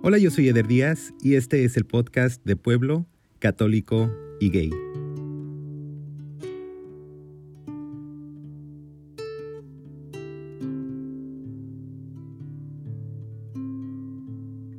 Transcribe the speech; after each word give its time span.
Hola, 0.00 0.16
yo 0.18 0.30
soy 0.30 0.48
Eder 0.48 0.68
Díaz 0.68 1.12
y 1.20 1.34
este 1.34 1.64
es 1.64 1.76
el 1.76 1.84
podcast 1.84 2.44
de 2.44 2.54
Pueblo, 2.54 3.04
Católico 3.40 4.08
y 4.38 4.48
Gay. 4.50 4.70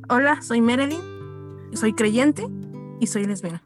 Hola, 0.07 0.41
soy 0.41 0.61
Marilyn, 0.61 1.01
soy 1.73 1.93
creyente 1.93 2.47
y 3.01 3.07
soy 3.07 3.25
lesbiana. 3.25 3.61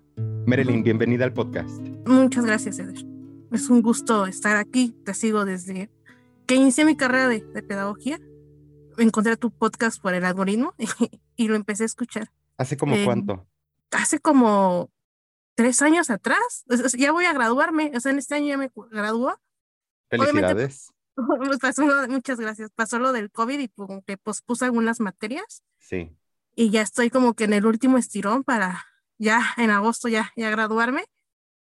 Marilyn, 0.47 0.83
bienvenida 0.83 1.23
al 1.25 1.33
podcast. 1.33 1.81
Muchas 2.07 2.45
gracias, 2.47 2.79
Eder. 2.79 3.05
Es 3.51 3.69
un 3.69 3.83
gusto 3.83 4.25
estar 4.25 4.57
aquí. 4.57 4.95
Te 5.05 5.13
sigo 5.13 5.45
desde 5.45 5.91
que 6.47 6.55
inicié 6.55 6.83
mi 6.83 6.97
carrera 6.97 7.27
de, 7.27 7.41
pedagogía. 7.41 8.19
Encontré 8.97 9.37
tu 9.37 9.51
podcast 9.51 10.01
por 10.01 10.15
el 10.15 10.25
algoritmo 10.25 10.73
y, 10.79 10.87
lo 11.47 11.55
empecé 11.55 11.83
a 11.83 11.85
escuchar. 11.87 12.31
¿Hace 12.57 12.77
como 12.77 12.95
Eh, 12.95 13.05
cuánto? 13.05 13.47
Hace 13.91 14.19
como 14.19 14.89
tres 15.55 15.81
años 15.81 16.09
atrás. 16.09 16.63
O 16.69 16.75
sea, 16.77 16.99
Ya 16.99 17.11
voy 17.11 17.25
a 17.25 17.33
graduarme. 17.33 17.91
O 17.95 17.99
sea, 17.99 18.11
en 18.11 18.19
este 18.19 18.35
año 18.35 18.47
ya 18.47 18.57
me 18.57 18.71
obviamente- 18.73 19.37
Felicidades. 20.09 20.91
Pasó 21.61 21.83
muchas 22.09 22.39
gracias. 22.39 22.71
Pasó 22.71 22.99
lo 22.99 23.11
del 23.13 23.31
COVID 23.31 23.59
y 23.59 23.67
como 23.69 24.01
que 24.03 24.17
pospuse 24.17 24.65
algunas 24.65 24.99
materias. 24.99 25.63
Sí. 25.79 26.15
y 26.55 26.69
ya 26.69 26.81
estoy 26.81 27.09
como 27.09 27.33
que 27.33 27.43
en 27.45 27.53
el 27.53 27.65
último 27.65 27.97
estirón 27.97 28.43
para 28.43 28.85
ya 29.17 29.41
en 29.57 29.69
agosto 29.69 30.07
ya, 30.07 30.31
ya 30.35 30.49
graduarme 30.51 31.03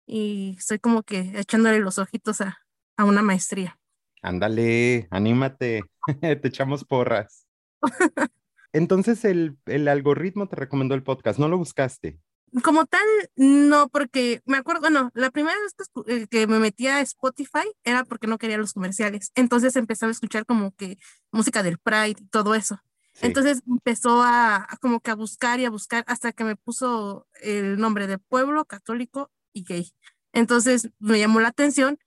y 0.06 0.56
estoy 0.58 0.80
como 0.80 1.04
que 1.04 1.40
echándole 1.40 1.80
los 1.80 1.98
ojitos 2.00 2.42
a, 2.42 2.58
a 2.98 3.06
una 3.06 3.22
maestría. 3.22 3.80
Ándale, 4.22 5.08
anímate. 5.12 5.84
te 6.22 6.48
echamos 6.48 6.84
porras. 6.86 7.46
Entonces 8.74 9.24
el, 9.24 9.58
el 9.68 9.88
algoritmo 9.88 10.48
te 10.48 10.56
recomendó 10.56 10.96
el 10.96 11.04
podcast, 11.04 11.40
¿no 11.40 11.48
lo 11.48 11.58
buscaste? 11.58 12.20
Como 12.64 12.86
tal, 12.86 13.06
no, 13.36 13.90
porque 13.90 14.42
me 14.46 14.58
acuerdo, 14.58 14.82
bueno, 14.82 15.10
la 15.16 15.32
primera 15.32 15.56
vez 15.60 15.74
que, 16.06 16.16
eh, 16.16 16.28
que 16.28 16.46
me 16.46 16.60
metí 16.60 16.86
a 16.86 17.02
Spotify 17.02 17.68
era 17.84 18.04
porque 18.04 18.28
no 18.28 18.38
quería 18.38 18.58
los 18.58 18.74
comerciales. 18.74 19.32
Entonces 19.34 19.76
empezaba 19.76 20.10
a 20.10 20.14
escuchar 20.14 20.46
como 20.46 20.72
que 20.76 21.00
música 21.32 21.64
del 21.64 21.80
Pride 21.80 22.10
y 22.20 22.28
todo 22.28 22.54
eso. 22.54 22.80
Sí. 23.14 23.28
Entonces 23.28 23.62
empezó 23.68 24.22
a, 24.22 24.58
a 24.58 24.78
como 24.78 25.00
que 25.00 25.12
a 25.12 25.16
buscar 25.16 25.60
y 25.60 25.66
a 25.66 25.72
buscar 25.72 26.04
hasta 26.08 26.32
que 26.32 26.44
me 26.44 26.56
puso 26.56 27.28
el 27.42 27.80
nombre 27.80 28.06
de 28.06 28.20
pueblo 28.20 28.66
católico 28.66 29.32
y 29.52 29.64
gay. 29.64 29.92
Entonces 30.32 30.90
me 31.00 31.20
llamó 31.20 31.40
la 31.40 31.50
atención 31.50 31.98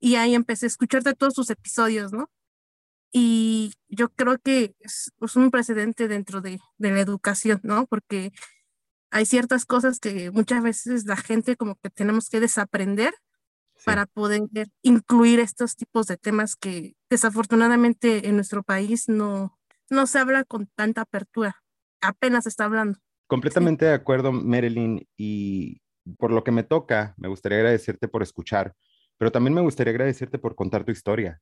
y 0.00 0.16
ahí 0.16 0.34
empecé 0.34 0.66
a 0.66 0.68
escuchar 0.68 1.02
de 1.02 1.14
todos 1.14 1.34
sus 1.34 1.50
episodios, 1.50 2.12
¿no? 2.12 2.30
Y 3.12 3.72
yo 3.88 4.10
creo 4.10 4.38
que 4.38 4.74
es, 4.80 5.12
es 5.20 5.36
un 5.36 5.50
precedente 5.50 6.08
dentro 6.08 6.40
de, 6.40 6.60
de 6.76 6.90
la 6.90 7.00
educación, 7.00 7.60
¿no? 7.62 7.86
Porque 7.86 8.32
hay 9.10 9.26
ciertas 9.26 9.64
cosas 9.64 9.98
que 9.98 10.30
muchas 10.30 10.62
veces 10.62 11.06
la 11.06 11.16
gente 11.16 11.56
como 11.56 11.76
que 11.76 11.90
tenemos 11.90 12.28
que 12.28 12.40
desaprender 12.40 13.14
sí. 13.76 13.84
para 13.84 14.06
poder 14.06 14.42
incluir 14.82 15.40
estos 15.40 15.76
tipos 15.76 16.06
de 16.06 16.16
temas 16.16 16.56
que 16.56 16.94
desafortunadamente 17.08 18.28
en 18.28 18.36
nuestro 18.36 18.62
país 18.62 19.08
no, 19.08 19.58
no 19.90 20.06
se 20.06 20.18
habla 20.18 20.44
con 20.44 20.66
tanta 20.74 21.02
apertura. 21.02 21.56
Apenas 22.00 22.44
se 22.44 22.50
está 22.50 22.64
hablando. 22.64 22.98
Completamente 23.26 23.84
de 23.84 23.94
acuerdo, 23.94 24.32
Marilyn, 24.32 25.06
y 25.16 25.80
por 26.18 26.32
lo 26.32 26.44
que 26.44 26.50
me 26.50 26.62
toca, 26.62 27.14
me 27.18 27.28
gustaría 27.28 27.58
agradecerte 27.58 28.08
por 28.08 28.22
escuchar, 28.22 28.74
pero 29.18 29.32
también 29.32 29.54
me 29.54 29.60
gustaría 29.60 29.90
agradecerte 29.90 30.38
por 30.38 30.54
contar 30.54 30.84
tu 30.84 30.92
historia. 30.92 31.40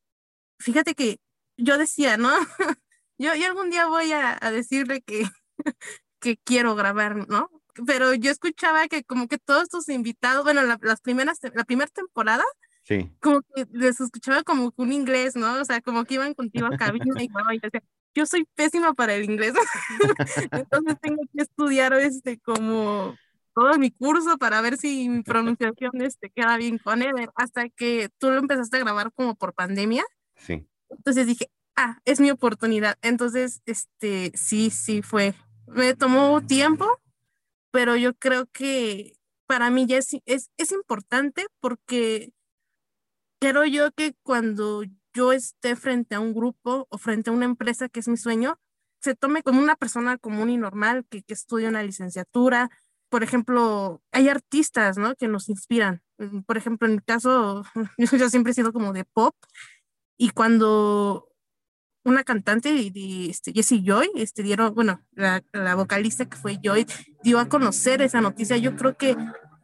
Fíjate 0.59 0.94
que 0.94 1.19
yo 1.57 1.79
decía, 1.79 2.17
¿no? 2.17 2.31
Yo, 3.19 3.35
yo 3.35 3.47
algún 3.47 3.71
día 3.71 3.87
voy 3.87 4.12
a, 4.12 4.37
a 4.39 4.51
decirle 4.51 5.01
que, 5.01 5.25
que 6.21 6.37
quiero 6.37 6.75
grabar, 6.75 7.27
¿no? 7.31 7.51
Pero 7.87 8.12
yo 8.12 8.31
escuchaba 8.31 8.89
que 8.89 9.05
como 9.05 9.27
que 9.27 9.39
todos 9.39 9.71
tus 9.71 9.89
invitados, 9.89 10.45
bueno, 10.45 10.62
la, 10.62 10.79
las 10.83 11.01
primeras, 11.01 11.39
la 11.55 11.65
primera 11.65 11.91
temporada, 11.91 12.45
Sí, 12.87 13.11
como 13.21 13.41
que 13.43 13.66
les 13.72 14.00
escuchaba 14.00 14.45
como 14.45 14.72
un 14.77 14.93
inglés, 14.93 15.34
¿no? 15.34 15.61
O 15.61 15.65
sea, 15.65 15.81
como 15.81 16.05
que 16.05 16.15
iban 16.15 16.34
contigo 16.34 16.66
a 16.66 16.77
cabina 16.77 17.21
y 17.21 17.25
y 17.25 17.28
yo 17.28 17.61
decía, 17.62 17.83
yo 18.15 18.27
soy 18.27 18.47
pésima 18.55 18.95
para 18.95 19.15
el 19.15 19.25
inglés, 19.25 19.55
entonces 20.53 20.97
tengo 21.00 21.22
que 21.34 21.43
estudiar 21.43 21.95
este 21.95 22.39
como 22.39 23.16
todo 23.56 23.77
mi 23.78 23.91
curso 23.91 24.39
para 24.39 24.61
ver 24.61 24.77
si 24.77 25.09
mi 25.09 25.22
pronunciación 25.25 26.00
este 26.00 26.31
queda 26.31 26.56
bien 26.59 26.78
con 26.78 27.03
él, 27.03 27.28
hasta 27.34 27.69
que 27.71 28.09
tú 28.19 28.31
lo 28.31 28.39
empezaste 28.39 28.77
a 28.77 28.81
grabar 28.81 29.12
como 29.12 29.34
por 29.34 29.53
pandemia, 29.53 30.05
sí. 30.37 30.69
Entonces 30.91 31.26
dije, 31.26 31.50
ah, 31.76 31.98
es 32.04 32.20
mi 32.20 32.30
oportunidad, 32.30 32.98
entonces, 33.02 33.62
este, 33.66 34.32
sí, 34.34 34.70
sí 34.70 35.02
fue, 35.02 35.34
me 35.66 35.94
tomó 35.94 36.41
tiempo, 36.41 37.00
pero 37.70 37.97
yo 37.97 38.14
creo 38.14 38.47
que 38.47 39.16
para 39.47 39.70
mí 39.70 39.86
ya 39.86 39.98
es, 39.98 40.16
es, 40.24 40.72
importante 40.72 41.47
porque 41.60 42.32
creo 43.41 43.64
yo 43.64 43.92
que 43.92 44.14
cuando 44.22 44.82
yo 45.14 45.32
esté 45.32 45.76
frente 45.76 46.14
a 46.14 46.20
un 46.20 46.34
grupo 46.34 46.86
o 46.91 46.98
frente 46.98 47.30
a 47.30 47.32
una 47.32 47.44
empresa 47.44 47.88
que 47.88 48.00
es 48.00 48.08
mi 48.08 48.16
sueño, 48.16 48.58
se 49.00 49.14
tome 49.14 49.42
como 49.42 49.60
una 49.60 49.76
persona 49.76 50.18
común 50.18 50.50
y 50.50 50.56
normal 50.56 51.06
que, 51.08 51.22
que 51.22 51.34
estudia 51.34 51.68
una 51.68 51.82
licenciatura. 51.82 52.70
Por 53.08 53.22
ejemplo, 53.22 54.03
hay 54.10 54.28
artistas, 54.28 54.98
¿no? 54.98 55.14
Que 55.14 55.28
nos 55.28 55.48
inspiran. 55.48 56.03
Mm, 56.18 56.41
Por 56.41 56.56
ejemplo, 56.56 56.88
en 56.88 56.97
mi 56.97 57.00
caso, 57.00 57.64
yo 57.98 58.28
siempre 58.30 58.50
he 58.50 58.54
sido 58.54 58.72
como 58.72 58.92
de 58.92 59.04
pop 59.04 59.34
y 60.16 60.31
cuando 60.31 61.28
una 62.04 62.22
cantante, 62.22 62.93
este, 63.28 63.53
Jessie 63.53 63.82
Joy, 63.84 64.09
este, 64.15 64.44
dieron, 64.44 64.75
bueno, 64.75 65.03
la, 65.12 65.43
la 65.53 65.75
vocalista 65.75 66.28
que 66.28 66.37
fue 66.37 66.59
Joy, 66.62 66.87
dio 67.25 67.41
a 67.41 67.49
conocer 67.49 68.00
esa 68.00 68.21
noticia. 68.21 68.56
Yo 68.56 68.77
creo 68.77 68.97
que 68.97 69.16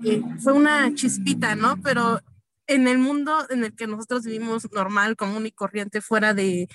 eh, 0.05 0.23
fue 0.41 0.53
una 0.53 0.93
chispita, 0.93 1.55
¿no? 1.55 1.81
Pero 1.83 2.21
en 2.67 2.89
el 2.89 2.99
mundo 2.99 3.47
en 3.49 3.65
el 3.65 3.77
que 3.77 3.87
nosotros 3.87 4.25
vivimos 4.25 4.71
normal, 4.73 5.15
común 5.15 5.47
y 5.47 5.53
corriente, 5.53 6.01
fuera 6.01 6.35
de, 6.35 6.69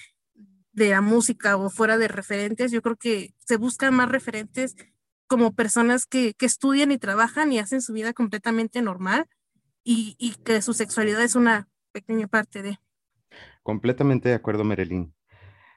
de 0.72 0.90
la 0.90 1.02
música 1.02 1.58
o 1.58 1.70
fuera 1.70 1.98
de 1.98 2.08
referentes, 2.08 2.72
yo 2.72 2.82
creo 2.82 2.96
que 2.96 3.34
se 3.40 3.58
buscan 3.58 3.94
más 3.94 4.10
referentes 4.10 4.76
como 5.28 5.54
personas 5.54 6.06
que, 6.06 6.34
que 6.34 6.46
estudian 6.46 6.92
y 6.94 6.98
trabajan 6.98 7.52
y 7.52 7.60
hacen 7.60 7.82
su 7.82 7.92
vida 7.92 8.14
completamente 8.14 8.82
normal 8.82 9.28
y, 9.84 10.16
y 10.18 10.36
que 10.36 10.62
su 10.62 10.74
sexualidad 10.74 11.22
es 11.24 11.36
una 11.36 11.68
pequeña 11.92 12.28
parte 12.28 12.62
de... 12.62 12.80
Completamente 13.68 14.30
de 14.30 14.36
acuerdo, 14.36 14.64
Marilyn. 14.64 15.14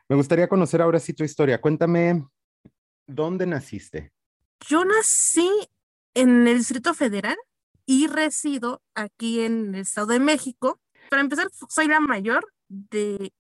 Me 0.09 0.15
gustaría 0.15 0.49
conocer 0.49 0.81
ahora 0.81 1.01
sí 1.01 1.13
tu 1.13 1.25
historia. 1.25 1.61
Cuéntame, 1.61 2.25
¿dónde 3.05 3.47
naciste? 3.47 4.13
Yo 4.69 4.85
nací 4.85 5.51
en 6.15 6.47
el 6.47 6.59
Distrito 6.59 6.95
Federal 6.95 7.37
y 7.87 8.07
resido 8.07 8.81
aquí 8.95 9.41
en 9.41 9.75
el 9.75 9.81
Estado 9.81 10.07
de 10.07 10.21
México. 10.21 10.81
Para 11.09 11.23
empezar, 11.23 11.49
soy 11.69 11.89
la 11.89 11.99
mayor 11.99 12.47
de 12.69 13.33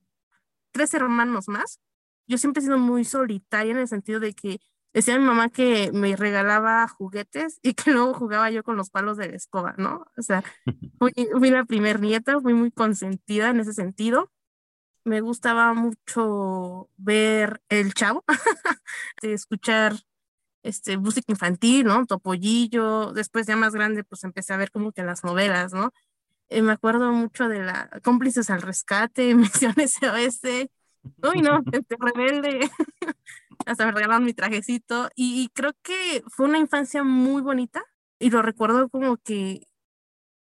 tres 0.72 0.94
hermanos 0.94 1.46
más. 1.46 1.78
Yo 2.26 2.36
siempre 2.36 2.60
he 2.60 2.64
sido 2.64 2.78
muy 2.78 3.04
solitaria 3.04 3.70
en 3.70 3.78
el 3.78 3.86
sentido 3.86 4.18
de 4.18 4.32
que 4.34 4.58
decía 4.92 5.16
mi 5.16 5.24
mamá 5.24 5.50
que 5.50 5.92
me 5.92 6.16
regalaba 6.16 6.88
juguetes 6.88 7.60
y 7.62 7.74
que 7.74 7.92
luego 7.92 8.14
jugaba 8.14 8.50
yo 8.50 8.64
con 8.64 8.76
los 8.76 8.90
palos 8.90 9.16
de 9.16 9.28
la 9.28 9.36
escoba, 9.36 9.76
¿no? 9.78 10.06
O 10.18 10.22
sea, 10.22 10.42
fui, 10.98 11.12
fui 11.38 11.50
la 11.50 11.64
primer 11.66 12.00
nieta, 12.00 12.40
fui 12.40 12.52
muy 12.52 12.72
consentida 12.72 13.50
en 13.50 13.60
ese 13.60 13.74
sentido. 13.74 14.28
Me 15.04 15.20
gustaba 15.20 15.72
mucho 15.74 16.88
ver 16.96 17.62
El 17.68 17.94
Chavo, 17.94 18.24
escuchar 19.22 19.94
este, 20.62 20.98
música 20.98 21.32
infantil, 21.32 21.86
¿no? 21.86 22.06
Topollillo. 22.06 23.12
Después 23.12 23.46
ya 23.46 23.56
más 23.56 23.74
grande, 23.74 24.04
pues 24.04 24.24
empecé 24.24 24.52
a 24.52 24.58
ver 24.58 24.70
como 24.70 24.92
que 24.92 25.02
las 25.02 25.24
novelas, 25.24 25.72
¿no? 25.72 25.92
Eh, 26.48 26.62
me 26.62 26.72
acuerdo 26.72 27.12
mucho 27.12 27.48
de 27.48 27.60
la 27.60 27.88
Cómplices 28.02 28.50
al 28.50 28.62
Rescate, 28.62 29.34
Misiones 29.36 30.02
Oeste. 30.02 30.70
Uy, 31.22 31.42
no, 31.42 31.62
este 31.72 31.96
rebelde. 31.98 32.70
Hasta 33.66 33.86
me 33.86 33.92
regalaron 33.92 34.24
mi 34.24 34.34
trajecito. 34.34 35.08
Y, 35.14 35.42
y 35.42 35.48
creo 35.48 35.72
que 35.82 36.22
fue 36.28 36.46
una 36.46 36.58
infancia 36.58 37.04
muy 37.04 37.42
bonita 37.42 37.82
y 38.18 38.30
lo 38.30 38.42
recuerdo 38.42 38.88
como 38.88 39.16
que, 39.16 39.66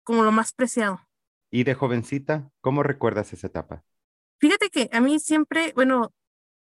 como 0.04 0.24
lo 0.24 0.32
más 0.32 0.54
preciado. 0.54 1.02
Y 1.50 1.64
de 1.64 1.74
jovencita, 1.74 2.52
¿cómo 2.62 2.84
recuerdas 2.84 3.34
esa 3.34 3.48
etapa? 3.48 3.84
Fíjate 4.40 4.70
que 4.70 4.90
a 4.92 5.02
mí 5.02 5.20
siempre, 5.20 5.74
bueno, 5.76 6.14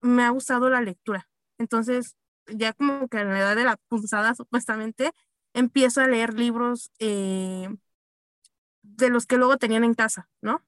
me 0.00 0.25
ha 0.25 0.31
gustado 0.31 0.69
la 0.69 0.81
lectura. 0.81 1.29
Entonces, 1.59 2.17
ya 2.47 2.73
como 2.73 3.09
que 3.09 3.19
a 3.19 3.25
la 3.25 3.38
edad 3.38 3.56
de 3.56 3.64
la 3.64 3.76
punzada, 3.88 4.35
supuestamente, 4.35 5.12
empiezo 5.55 6.00
a 6.00 6.09
leer 6.09 6.35
libros 6.35 6.91
eh, 6.99 7.69
de 8.82 9.11
los 9.11 9.26
que 9.26 9.37
luego 9.37 9.56
tenían 9.59 9.85
en 9.85 9.94
casa, 9.94 10.29
¿no? 10.41 10.62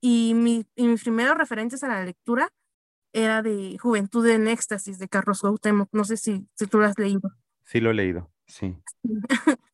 Y, 0.00 0.34
mi, 0.34 0.64
y 0.74 0.86
mis 0.86 1.02
primeros 1.02 1.36
referentes 1.36 1.82
a 1.82 1.88
la 1.88 2.04
lectura 2.04 2.52
era 3.12 3.42
de 3.42 3.76
Juventud 3.78 4.26
en 4.26 4.48
Éxtasis, 4.48 4.98
de 4.98 5.08
Carlos 5.08 5.40
Cuauhtémoc. 5.40 5.88
No 5.92 6.04
sé 6.04 6.16
si, 6.16 6.46
si 6.54 6.66
tú 6.66 6.78
lo 6.78 6.86
has 6.86 6.98
leído. 6.98 7.32
Sí, 7.64 7.80
lo 7.80 7.90
he 7.90 7.94
leído, 7.94 8.30
sí. 8.46 8.76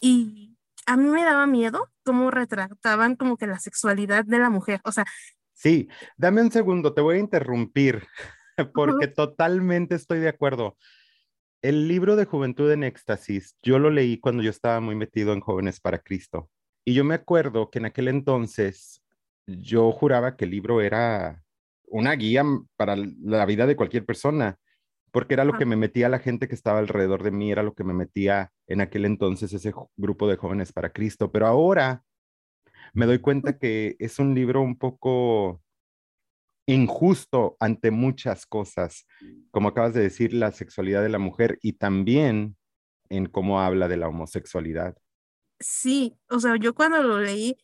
Y 0.00 0.56
a 0.86 0.96
mí 0.96 1.08
me 1.08 1.24
daba 1.24 1.46
miedo 1.46 1.90
cómo 2.04 2.30
retrataban 2.30 3.16
como 3.16 3.36
que 3.36 3.46
la 3.46 3.58
sexualidad 3.58 4.24
de 4.24 4.38
la 4.38 4.48
mujer. 4.48 4.80
O 4.84 4.92
sea, 4.92 5.04
Sí, 5.58 5.88
dame 6.16 6.40
un 6.40 6.52
segundo, 6.52 6.94
te 6.94 7.00
voy 7.00 7.16
a 7.16 7.18
interrumpir 7.18 8.06
porque 8.74 9.08
totalmente 9.08 9.96
estoy 9.96 10.20
de 10.20 10.28
acuerdo. 10.28 10.76
El 11.62 11.88
libro 11.88 12.14
de 12.14 12.26
Juventud 12.26 12.70
en 12.70 12.84
Éxtasis, 12.84 13.56
yo 13.60 13.80
lo 13.80 13.90
leí 13.90 14.20
cuando 14.20 14.44
yo 14.44 14.50
estaba 14.50 14.78
muy 14.78 14.94
metido 14.94 15.32
en 15.32 15.40
Jóvenes 15.40 15.80
para 15.80 15.98
Cristo. 15.98 16.48
Y 16.84 16.94
yo 16.94 17.02
me 17.02 17.16
acuerdo 17.16 17.70
que 17.70 17.80
en 17.80 17.86
aquel 17.86 18.06
entonces 18.06 19.02
yo 19.48 19.90
juraba 19.90 20.36
que 20.36 20.44
el 20.44 20.52
libro 20.52 20.80
era 20.80 21.42
una 21.88 22.12
guía 22.12 22.44
para 22.76 22.94
la 22.94 23.44
vida 23.44 23.66
de 23.66 23.74
cualquier 23.74 24.06
persona, 24.06 24.58
porque 25.10 25.34
era 25.34 25.44
lo 25.44 25.54
que 25.54 25.66
me 25.66 25.74
metía 25.74 26.08
la 26.08 26.20
gente 26.20 26.46
que 26.46 26.54
estaba 26.54 26.78
alrededor 26.78 27.24
de 27.24 27.32
mí, 27.32 27.50
era 27.50 27.64
lo 27.64 27.74
que 27.74 27.82
me 27.82 27.94
metía 27.94 28.52
en 28.68 28.80
aquel 28.80 29.06
entonces 29.06 29.52
ese 29.52 29.74
grupo 29.96 30.28
de 30.28 30.36
jóvenes 30.36 30.72
para 30.72 30.90
Cristo. 30.92 31.32
Pero 31.32 31.48
ahora 31.48 32.04
me 32.92 33.06
doy 33.06 33.18
cuenta 33.18 33.58
que 33.58 33.96
es 33.98 34.18
un 34.18 34.34
libro 34.34 34.62
un 34.62 34.76
poco 34.76 35.62
injusto 36.66 37.56
ante 37.60 37.90
muchas 37.90 38.46
cosas, 38.46 39.06
como 39.50 39.68
acabas 39.68 39.94
de 39.94 40.02
decir, 40.02 40.34
la 40.34 40.52
sexualidad 40.52 41.02
de 41.02 41.08
la 41.08 41.18
mujer 41.18 41.58
y 41.62 41.74
también 41.74 42.56
en 43.08 43.26
cómo 43.26 43.60
habla 43.60 43.88
de 43.88 43.96
la 43.96 44.08
homosexualidad. 44.08 44.96
Sí, 45.60 46.14
o 46.28 46.38
sea, 46.38 46.56
yo 46.56 46.74
cuando 46.74 47.02
lo 47.02 47.20
leí, 47.20 47.56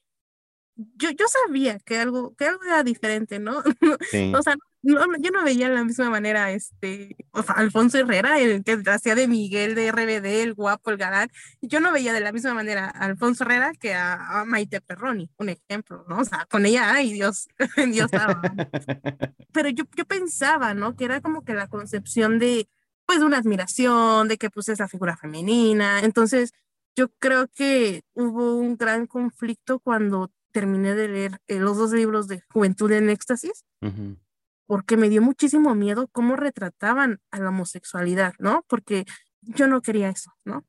yo, 0.74 1.10
yo 1.10 1.26
sabía 1.28 1.78
que 1.78 1.98
algo, 1.98 2.34
que 2.34 2.46
algo 2.46 2.64
era 2.64 2.82
diferente, 2.82 3.38
¿no? 3.38 3.58
o 4.38 4.42
sea, 4.42 4.56
no, 4.56 4.73
yo 4.84 5.30
no 5.30 5.44
veía 5.44 5.68
de 5.68 5.74
la 5.74 5.84
misma 5.84 6.10
manera 6.10 6.50
este, 6.50 7.16
o 7.30 7.42
sea, 7.42 7.54
Alfonso 7.54 7.98
Herrera, 7.98 8.38
el 8.38 8.62
que 8.62 8.82
hacía 8.86 9.14
de 9.14 9.26
Miguel 9.28 9.74
de 9.74 9.90
RBD, 9.90 10.42
el 10.42 10.54
guapo, 10.54 10.90
el 10.90 10.98
galán. 10.98 11.30
Yo 11.62 11.80
no 11.80 11.92
veía 11.92 12.12
de 12.12 12.20
la 12.20 12.32
misma 12.32 12.54
manera 12.54 12.86
a 12.86 13.04
Alfonso 13.04 13.44
Herrera 13.44 13.72
que 13.72 13.94
a, 13.94 14.44
Maite 14.46 14.80
Perroni, 14.80 15.30
un 15.38 15.48
ejemplo, 15.48 16.04
¿no? 16.08 16.18
O 16.18 16.24
sea, 16.24 16.46
con 16.50 16.66
ella, 16.66 16.92
ay 16.92 17.12
Dios, 17.12 17.48
Dios 17.76 18.12
estaba. 18.12 18.40
Pero 19.52 19.68
yo, 19.70 19.84
yo 19.96 20.04
pensaba, 20.04 20.74
¿no? 20.74 20.96
Que 20.96 21.06
era 21.06 21.20
como 21.20 21.44
que 21.44 21.54
la 21.54 21.68
concepción 21.68 22.38
de, 22.38 22.68
pues, 23.06 23.20
una 23.20 23.38
admiración, 23.38 24.28
de 24.28 24.36
que 24.36 24.50
pues 24.50 24.68
es 24.68 24.78
la 24.78 24.88
figura 24.88 25.16
femenina. 25.16 26.00
Entonces, 26.00 26.52
yo 26.96 27.08
creo 27.18 27.48
que 27.48 28.02
hubo 28.14 28.56
un 28.56 28.76
gran 28.76 29.06
conflicto 29.06 29.80
cuando 29.80 30.30
terminé 30.52 30.94
de 30.94 31.08
leer 31.08 31.38
eh, 31.48 31.58
los 31.58 31.76
dos 31.76 31.92
libros 31.92 32.28
de 32.28 32.42
Juventud 32.52 32.90
en 32.92 33.10
Éxtasis, 33.10 33.64
porque 34.66 34.96
me 34.96 35.08
dio 35.08 35.22
muchísimo 35.22 35.74
miedo 35.74 36.08
cómo 36.08 36.36
retrataban 36.36 37.20
a 37.30 37.38
la 37.38 37.50
homosexualidad, 37.50 38.34
¿no? 38.38 38.64
Porque 38.68 39.04
yo 39.42 39.68
no 39.68 39.82
quería 39.82 40.08
eso, 40.08 40.32
¿no? 40.44 40.64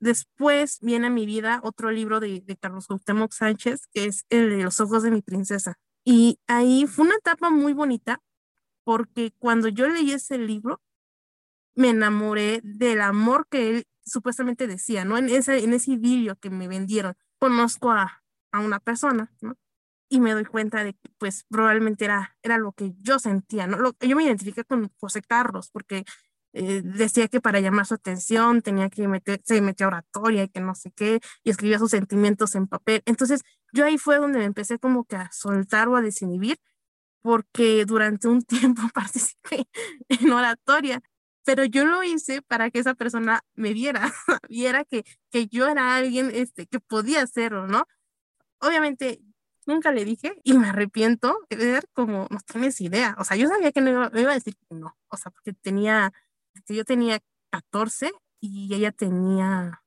Después 0.00 0.78
viene 0.82 1.06
a 1.06 1.10
mi 1.10 1.26
vida 1.26 1.60
otro 1.62 1.90
libro 1.90 2.20
de, 2.20 2.44
Carlos 2.60 2.86
Cuauhtémoc 2.86 3.32
Sánchez, 3.32 3.86
que 3.92 4.04
es 4.04 4.26
el 4.28 4.50
de 4.50 4.62
Los 4.62 4.80
ojos 4.80 5.02
de 5.02 5.10
mi 5.10 5.22
princesa. 5.22 5.78
Y 6.04 6.38
ahí 6.46 6.86
fue 6.86 7.06
una 7.06 7.16
etapa 7.16 7.50
muy 7.50 7.72
bonita, 7.72 8.20
porque 8.84 9.32
cuando 9.38 9.68
yo 9.68 9.88
leí 9.88 10.12
ese 10.12 10.36
libro, 10.36 10.82
me 11.74 11.88
enamoré 11.90 12.60
del 12.62 13.00
amor 13.00 13.46
que 13.48 13.70
él 13.70 13.86
supuestamente 14.04 14.66
decía, 14.66 15.04
¿no? 15.04 15.16
En 15.16 15.28
ese, 15.28 15.64
en 15.64 15.72
ese 15.72 15.92
idilio 15.92 16.36
que 16.36 16.50
me 16.50 16.68
vendieron. 16.68 17.14
Conozco 17.38 17.90
a, 17.90 18.22
a 18.52 18.60
una 18.60 18.80
persona, 18.80 19.32
¿no? 19.40 19.56
Y 20.14 20.20
me 20.20 20.32
doy 20.32 20.44
cuenta 20.44 20.84
de 20.84 20.92
que, 20.94 21.10
pues, 21.18 21.44
probablemente 21.50 22.04
era, 22.04 22.36
era 22.44 22.56
lo 22.56 22.70
que 22.70 22.92
yo 23.00 23.18
sentía, 23.18 23.66
¿no? 23.66 23.78
Lo, 23.78 23.96
yo 23.98 24.14
me 24.14 24.22
identifiqué 24.22 24.64
con 24.64 24.92
José 25.00 25.22
Carlos, 25.22 25.70
porque 25.72 26.04
eh, 26.52 26.82
decía 26.84 27.26
que 27.26 27.40
para 27.40 27.58
llamar 27.58 27.84
su 27.86 27.94
atención 27.94 28.62
tenía 28.62 28.88
que 28.90 29.08
meter, 29.08 29.40
se 29.44 29.60
metía 29.60 29.88
oratoria 29.88 30.44
y 30.44 30.48
que 30.50 30.60
no 30.60 30.76
sé 30.76 30.92
qué, 30.92 31.20
y 31.42 31.50
escribía 31.50 31.80
sus 31.80 31.90
sentimientos 31.90 32.54
en 32.54 32.68
papel. 32.68 33.02
Entonces, 33.06 33.42
yo 33.72 33.84
ahí 33.84 33.98
fue 33.98 34.18
donde 34.18 34.38
me 34.38 34.44
empecé 34.44 34.78
como 34.78 35.04
que 35.04 35.16
a 35.16 35.30
soltar 35.32 35.88
o 35.88 35.96
a 35.96 36.00
desinhibir, 36.00 36.58
porque 37.22 37.84
durante 37.86 38.28
un 38.28 38.42
tiempo 38.76 38.82
participé 38.94 39.66
en 40.08 40.30
oratoria, 40.30 41.02
pero 41.44 41.64
yo 41.64 41.86
lo 41.86 42.04
hice 42.04 42.40
para 42.42 42.70
que 42.70 42.78
esa 42.78 42.94
persona 42.94 43.42
me 43.54 43.72
viera, 43.72 44.12
viera 44.48 44.84
que, 44.84 45.04
que 45.32 45.48
yo 45.48 45.66
era 45.68 45.96
alguien 45.96 46.30
este, 46.32 46.66
que 46.66 46.78
podía 46.80 47.22
hacerlo, 47.22 47.66
¿no? 47.66 47.86
obviamente 48.64 49.20
nunca 49.66 49.92
le 49.92 50.04
dije 50.04 50.40
y 50.44 50.54
me 50.54 50.68
arrepiento 50.68 51.38
de 51.50 51.56
ver 51.56 51.88
como 51.92 52.26
no 52.30 52.38
tienes 52.40 52.80
idea. 52.80 53.16
O 53.18 53.24
sea, 53.24 53.36
yo 53.36 53.48
sabía 53.48 53.72
que 53.72 53.80
no 53.80 53.90
iba, 53.90 54.10
me 54.10 54.22
iba 54.22 54.32
a 54.32 54.34
decir 54.34 54.56
que 54.56 54.74
no. 54.74 54.96
O 55.08 55.16
sea, 55.16 55.30
porque 55.32 55.52
tenía, 55.52 56.12
que 56.66 56.74
yo 56.74 56.84
tenía 56.84 57.20
14 57.50 58.12
y 58.40 58.74
ella 58.74 58.92
tenía, 58.92 59.82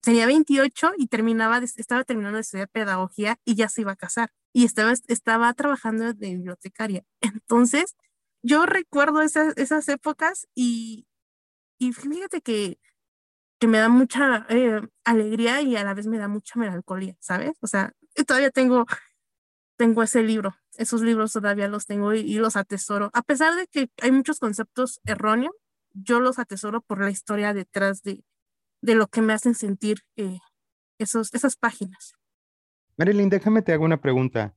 tenía 0.00 0.26
28 0.26 0.92
y 0.98 1.06
terminaba, 1.08 1.58
estaba 1.58 2.04
terminando 2.04 2.36
de 2.36 2.42
estudiar 2.42 2.68
pedagogía 2.68 3.38
y 3.44 3.54
ya 3.54 3.68
se 3.68 3.82
iba 3.82 3.92
a 3.92 3.96
casar. 3.96 4.32
Y 4.52 4.64
estaba, 4.64 4.92
estaba 5.08 5.52
trabajando 5.54 6.12
de 6.14 6.30
bibliotecaria. 6.30 7.04
Entonces, 7.20 7.96
yo 8.42 8.66
recuerdo 8.66 9.22
esas, 9.22 9.56
esas 9.56 9.88
épocas 9.88 10.48
y, 10.54 11.06
y 11.78 11.92
fíjate 11.92 12.40
que 12.42 12.78
que 13.60 13.66
me 13.68 13.78
da 13.78 13.88
mucha 13.90 14.46
eh, 14.48 14.80
alegría 15.04 15.60
y 15.60 15.76
a 15.76 15.84
la 15.84 15.94
vez 15.94 16.06
me 16.06 16.18
da 16.18 16.28
mucha 16.28 16.58
melancolía, 16.58 17.14
¿sabes? 17.20 17.52
O 17.60 17.66
sea, 17.66 17.92
todavía 18.26 18.50
tengo, 18.50 18.86
tengo 19.80 20.02
ese 20.02 20.22
libro, 20.22 20.54
esos 20.76 21.00
libros 21.00 21.32
todavía 21.32 21.66
los 21.66 21.86
tengo 21.86 22.12
y, 22.12 22.34
los 22.34 22.54
atesoro. 22.56 23.08
A 23.14 23.22
pesar 23.22 23.54
de 23.54 23.66
que 23.66 23.88
hay 24.02 24.12
muchos 24.12 24.38
conceptos 24.38 25.00
erróneos, 25.06 25.54
yo 25.94 26.20
los 26.20 26.38
atesoro 26.38 26.82
por 26.82 27.00
la 27.00 27.08
historia 27.08 27.54
detrás 27.54 28.02
de, 28.02 28.22
de 28.82 28.94
lo 28.94 29.06
que 29.06 29.22
me 29.22 29.32
hacen 29.32 29.54
sentir 29.54 30.02
eh, 30.16 30.38
esos, 30.98 31.32
esas 31.32 31.56
páginas. 31.56 32.12
Marilyn, 32.98 33.30
déjame 33.30 33.62
te 33.62 33.72
hago 33.72 33.86
una 33.86 34.02
pregunta. 34.02 34.54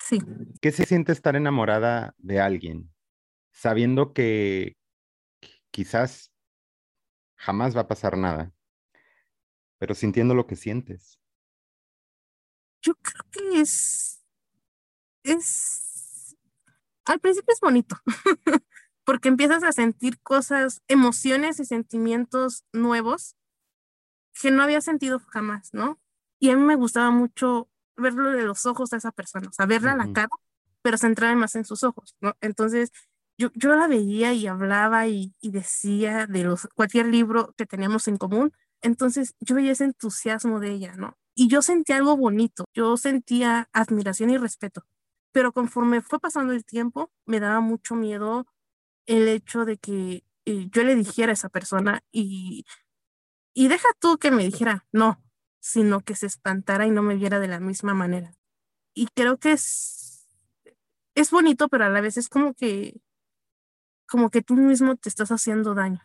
Sí. 0.00 0.18
¿Qué 0.60 0.72
se 0.72 0.84
siente 0.84 1.12
estar 1.12 1.36
enamorada 1.36 2.16
de 2.18 2.40
alguien 2.40 2.92
sabiendo 3.52 4.12
que 4.12 4.76
quizás 5.70 6.32
jamás 7.36 7.76
va 7.76 7.82
a 7.82 7.88
pasar 7.88 8.18
nada, 8.18 8.52
pero 9.78 9.94
sintiendo 9.94 10.34
lo 10.34 10.48
que 10.48 10.56
sientes. 10.56 11.20
Yo 12.82 12.94
creo 12.96 13.30
que 13.30 13.60
es, 13.60 14.19
es, 15.24 16.36
al 17.04 17.20
principio 17.20 17.52
es 17.52 17.60
bonito, 17.60 17.96
porque 19.04 19.28
empiezas 19.28 19.62
a 19.62 19.72
sentir 19.72 20.20
cosas, 20.20 20.82
emociones 20.88 21.60
y 21.60 21.64
sentimientos 21.64 22.64
nuevos 22.72 23.36
que 24.40 24.50
no 24.50 24.62
había 24.62 24.80
sentido 24.80 25.20
jamás, 25.28 25.70
¿no? 25.72 26.00
Y 26.38 26.50
a 26.50 26.56
mí 26.56 26.62
me 26.62 26.76
gustaba 26.76 27.10
mucho 27.10 27.68
verlo 27.96 28.30
de 28.30 28.44
los 28.44 28.64
ojos 28.66 28.90
de 28.90 28.98
esa 28.98 29.12
persona, 29.12 29.48
o 29.48 29.52
sea, 29.52 29.66
verla 29.66 29.92
a 29.92 29.96
la 29.96 30.12
cara, 30.12 30.30
pero 30.82 30.96
centrarme 30.96 31.40
más 31.40 31.54
en 31.56 31.64
sus 31.64 31.82
ojos, 31.84 32.16
¿no? 32.20 32.34
Entonces, 32.40 32.90
yo, 33.36 33.50
yo 33.54 33.74
la 33.74 33.86
veía 33.86 34.32
y 34.32 34.46
hablaba 34.46 35.06
y, 35.08 35.34
y, 35.40 35.50
decía 35.50 36.26
de 36.26 36.44
los, 36.44 36.68
cualquier 36.74 37.06
libro 37.06 37.54
que 37.56 37.66
teníamos 37.66 38.06
en 38.08 38.18
común. 38.18 38.52
Entonces 38.82 39.34
yo 39.40 39.54
veía 39.54 39.72
ese 39.72 39.84
entusiasmo 39.84 40.60
de 40.60 40.72
ella, 40.72 40.94
¿no? 40.96 41.16
Y 41.34 41.48
yo 41.48 41.62
sentía 41.62 41.96
algo 41.96 42.16
bonito, 42.16 42.66
yo 42.74 42.96
sentía 42.98 43.68
admiración 43.72 44.30
y 44.30 44.36
respeto. 44.36 44.84
Pero 45.32 45.52
conforme 45.52 46.02
fue 46.02 46.18
pasando 46.20 46.52
el 46.52 46.64
tiempo, 46.64 47.10
me 47.26 47.40
daba 47.40 47.60
mucho 47.60 47.94
miedo 47.94 48.46
el 49.06 49.28
hecho 49.28 49.64
de 49.64 49.78
que 49.78 50.24
eh, 50.44 50.68
yo 50.70 50.82
le 50.84 50.94
dijera 50.94 51.30
a 51.30 51.34
esa 51.34 51.48
persona 51.48 52.02
y, 52.12 52.64
y 53.54 53.68
deja 53.68 53.88
tú 54.00 54.18
que 54.18 54.30
me 54.30 54.44
dijera 54.44 54.86
no, 54.92 55.22
sino 55.60 56.00
que 56.00 56.16
se 56.16 56.26
espantara 56.26 56.86
y 56.86 56.90
no 56.90 57.02
me 57.02 57.16
viera 57.16 57.38
de 57.38 57.48
la 57.48 57.60
misma 57.60 57.94
manera. 57.94 58.34
Y 58.94 59.06
creo 59.14 59.38
que 59.38 59.52
es, 59.52 60.26
es 61.14 61.30
bonito, 61.30 61.68
pero 61.68 61.84
a 61.84 61.90
la 61.90 62.00
vez 62.00 62.16
es 62.16 62.28
como 62.28 62.54
que 62.54 63.00
como 64.10 64.30
que 64.30 64.42
tú 64.42 64.56
mismo 64.56 64.96
te 64.96 65.08
estás 65.08 65.30
haciendo 65.30 65.74
daño. 65.74 66.02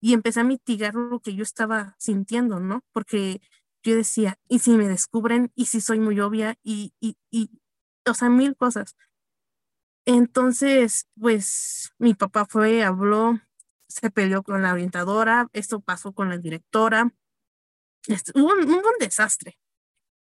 Y 0.00 0.12
empecé 0.12 0.40
a 0.40 0.44
mitigar 0.44 0.94
lo 0.94 1.20
que 1.20 1.34
yo 1.34 1.42
estaba 1.42 1.96
sintiendo, 1.98 2.60
¿no? 2.60 2.84
Porque 2.92 3.40
yo 3.82 3.96
decía, 3.96 4.38
¿y 4.46 4.58
si 4.58 4.72
me 4.72 4.86
descubren? 4.86 5.50
¿Y 5.54 5.66
si 5.66 5.80
soy 5.80 6.00
muy 6.00 6.20
obvia? 6.20 6.58
Y, 6.62 6.92
y, 7.00 7.16
y 7.30 7.50
o 8.10 8.14
sea, 8.14 8.28
mil 8.30 8.56
cosas. 8.56 8.96
Entonces, 10.06 11.08
pues 11.20 11.92
mi 11.98 12.14
papá 12.14 12.46
fue, 12.46 12.84
habló, 12.84 13.40
se 13.88 14.10
peleó 14.10 14.42
con 14.42 14.62
la 14.62 14.72
orientadora, 14.72 15.48
esto 15.52 15.80
pasó 15.80 16.12
con 16.12 16.28
la 16.28 16.38
directora, 16.38 17.12
este, 18.08 18.32
hubo, 18.38 18.52
un, 18.52 18.68
un, 18.72 18.82
desastre. 19.00 19.58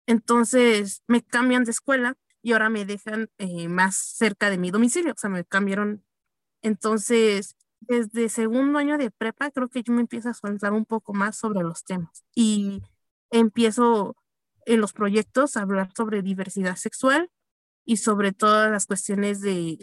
Entonces 0.06 1.02
me 1.09 1.23
cambian 1.23 1.64
de 1.64 1.73
escuela 1.73 2.16
y 2.42 2.52
ahora 2.52 2.71
me 2.71 2.87
dejan 2.87 3.30
eh, 3.38 3.68
más 3.68 3.97
cerca 3.97 4.50
de 4.50 4.59
mi 4.59 4.71
domicilio, 4.71 5.12
o 5.12 5.18
sea, 5.18 5.30
me 5.30 5.45
cambiaron 5.45 6.06
entonces, 6.62 7.56
desde 7.80 8.28
segundo 8.28 8.78
año 8.78 8.99
de 8.99 9.12
prepa, 9.12 9.50
creo 9.52 9.68
que 9.68 9.85
yo 9.85 9.92
me 9.92 10.00
empiezo 10.00 10.30
a 10.30 10.35
soltar 10.35 10.73
un 10.73 10.85
poco 10.85 11.14
más 11.14 11.37
sobre 11.37 11.62
los 11.62 11.85
temas 11.85 12.25
y 12.35 12.83
empiezo 13.30 14.16
en 14.64 14.80
los 14.80 14.92
proyectos 14.92 15.56
a 15.56 15.62
hablar 15.62 15.90
sobre 15.97 16.23
diversidad 16.23 16.75
sexual 16.76 17.30
y 17.87 17.99
sobre 17.99 18.33
todas 18.33 18.71
las 18.71 18.85
cuestiones 18.87 19.40
de, 19.40 19.78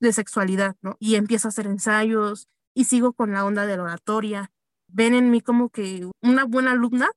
de, 0.00 0.12
sexualidad, 0.12 0.76
¿no? 0.82 0.96
Y 0.98 1.14
empiezo 1.14 1.48
a 1.48 1.50
hacer 1.50 1.66
ensayos 1.66 2.48
y 2.74 2.84
sigo 2.84 3.12
con 3.12 3.32
la 3.32 3.44
onda 3.44 3.64
de 3.64 3.76
la 3.76 3.84
oratoria. 3.84 4.50
Ven 4.88 5.14
en 5.14 5.30
mí 5.30 5.40
como 5.40 5.70
que 5.70 6.10
una 6.20 6.44
buena 6.44 6.72
alumna, 6.72 7.08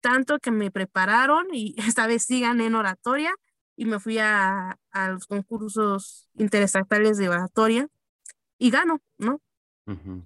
tanto 0.00 0.38
que 0.38 0.52
me 0.52 0.70
prepararon 0.70 1.48
y 1.52 1.74
esta 1.86 2.06
vez 2.06 2.22
sigan 2.22 2.60
en 2.60 2.76
oratoria 2.76 3.34
y 3.76 3.84
me 3.84 3.98
fui 3.98 4.18
a, 4.18 4.78
a 4.92 5.08
los 5.10 5.26
concursos 5.26 6.28
interestatales 6.34 7.18
de 7.18 7.28
oratoria 7.28 7.88
y 8.58 8.70
gano, 8.70 9.02
¿no? 9.18 9.42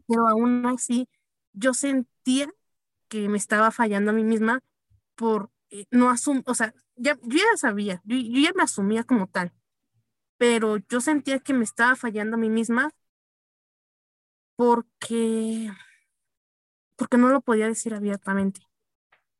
pero 0.09 0.27
aún 0.29 0.67
así 0.67 1.09
yo 1.53 1.73
sentía 1.73 2.53
que 3.07 3.29
me 3.29 3.39
estaba 3.39 3.71
fallando 3.71 4.11
a 4.11 4.15
mí 4.15 4.25
misma 4.25 4.61
por 5.15 5.51
no 5.91 6.11
asumir, 6.11 6.43
o 6.47 6.55
sea, 6.55 6.75
ya, 6.97 7.17
yo 7.23 7.39
ya 7.39 7.57
sabía, 7.57 8.03
yo, 8.05 8.17
yo 8.17 8.41
ya 8.41 8.53
me 8.55 8.63
asumía 8.63 9.05
como 9.05 9.27
tal, 9.29 9.53
pero 10.39 10.79
yo 10.89 11.01
sentía 11.01 11.41
que 11.41 11.55
me 11.55 11.65
estaba 11.65 11.97
fallando 11.97 12.37
a 12.37 12.41
mí 12.41 12.51
misma 12.51 12.91
porque, 14.57 15.71
porque 16.97 17.17
no 17.17 17.29
lo 17.29 17.41
podía 17.41 17.69
decir 17.69 17.95
abiertamente, 17.95 18.61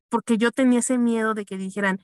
porque 0.09 0.39
yo 0.39 0.53
tenía 0.53 0.81
ese 0.81 0.99
miedo 0.99 1.35
de 1.35 1.45
que 1.45 1.57
dijeran, 1.57 2.01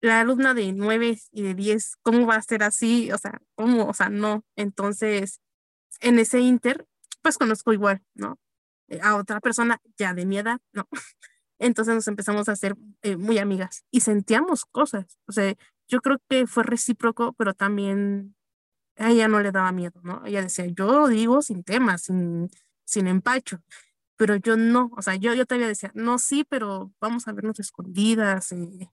la 0.00 0.20
alumna 0.20 0.54
de 0.54 0.72
9 0.72 1.18
y 1.32 1.42
de 1.42 1.54
10, 1.54 1.96
¿cómo 2.02 2.26
va 2.26 2.36
a 2.36 2.42
ser 2.42 2.62
así? 2.62 3.10
O 3.12 3.18
sea, 3.18 3.40
¿cómo? 3.54 3.86
O 3.88 3.94
sea, 3.94 4.08
no. 4.08 4.44
Entonces, 4.56 5.40
en 6.00 6.18
ese 6.18 6.40
inter, 6.40 6.86
pues 7.22 7.38
conozco 7.38 7.72
igual, 7.72 8.02
¿no? 8.14 8.38
Eh, 8.88 9.00
a 9.02 9.16
otra 9.16 9.40
persona 9.40 9.80
ya 9.96 10.14
de 10.14 10.26
mi 10.26 10.38
¿no? 10.72 10.88
Entonces 11.58 11.94
nos 11.94 12.08
empezamos 12.08 12.48
a 12.48 12.52
hacer 12.52 12.76
eh, 13.02 13.16
muy 13.16 13.38
amigas 13.38 13.84
y 13.90 14.00
sentíamos 14.00 14.64
cosas. 14.64 15.18
O 15.26 15.32
sea, 15.32 15.54
yo 15.88 16.00
creo 16.00 16.18
que 16.28 16.46
fue 16.46 16.64
recíproco, 16.64 17.32
pero 17.34 17.54
también 17.54 18.36
a 18.96 19.10
ella 19.10 19.28
no 19.28 19.40
le 19.40 19.52
daba 19.52 19.72
miedo, 19.72 20.00
¿no? 20.02 20.22
Ella 20.26 20.42
decía, 20.42 20.66
yo 20.66 21.08
digo 21.08 21.42
sin 21.42 21.64
temas, 21.64 22.02
sin, 22.02 22.50
sin 22.84 23.06
empacho, 23.08 23.62
pero 24.16 24.36
yo 24.36 24.56
no, 24.56 24.90
o 24.96 25.02
sea, 25.02 25.16
yo, 25.16 25.34
yo 25.34 25.46
todavía 25.46 25.68
decía, 25.68 25.92
no, 25.94 26.18
sí, 26.18 26.44
pero 26.48 26.92
vamos 27.00 27.28
a 27.28 27.32
vernos 27.32 27.60
escondidas. 27.60 28.52
Eh, 28.52 28.90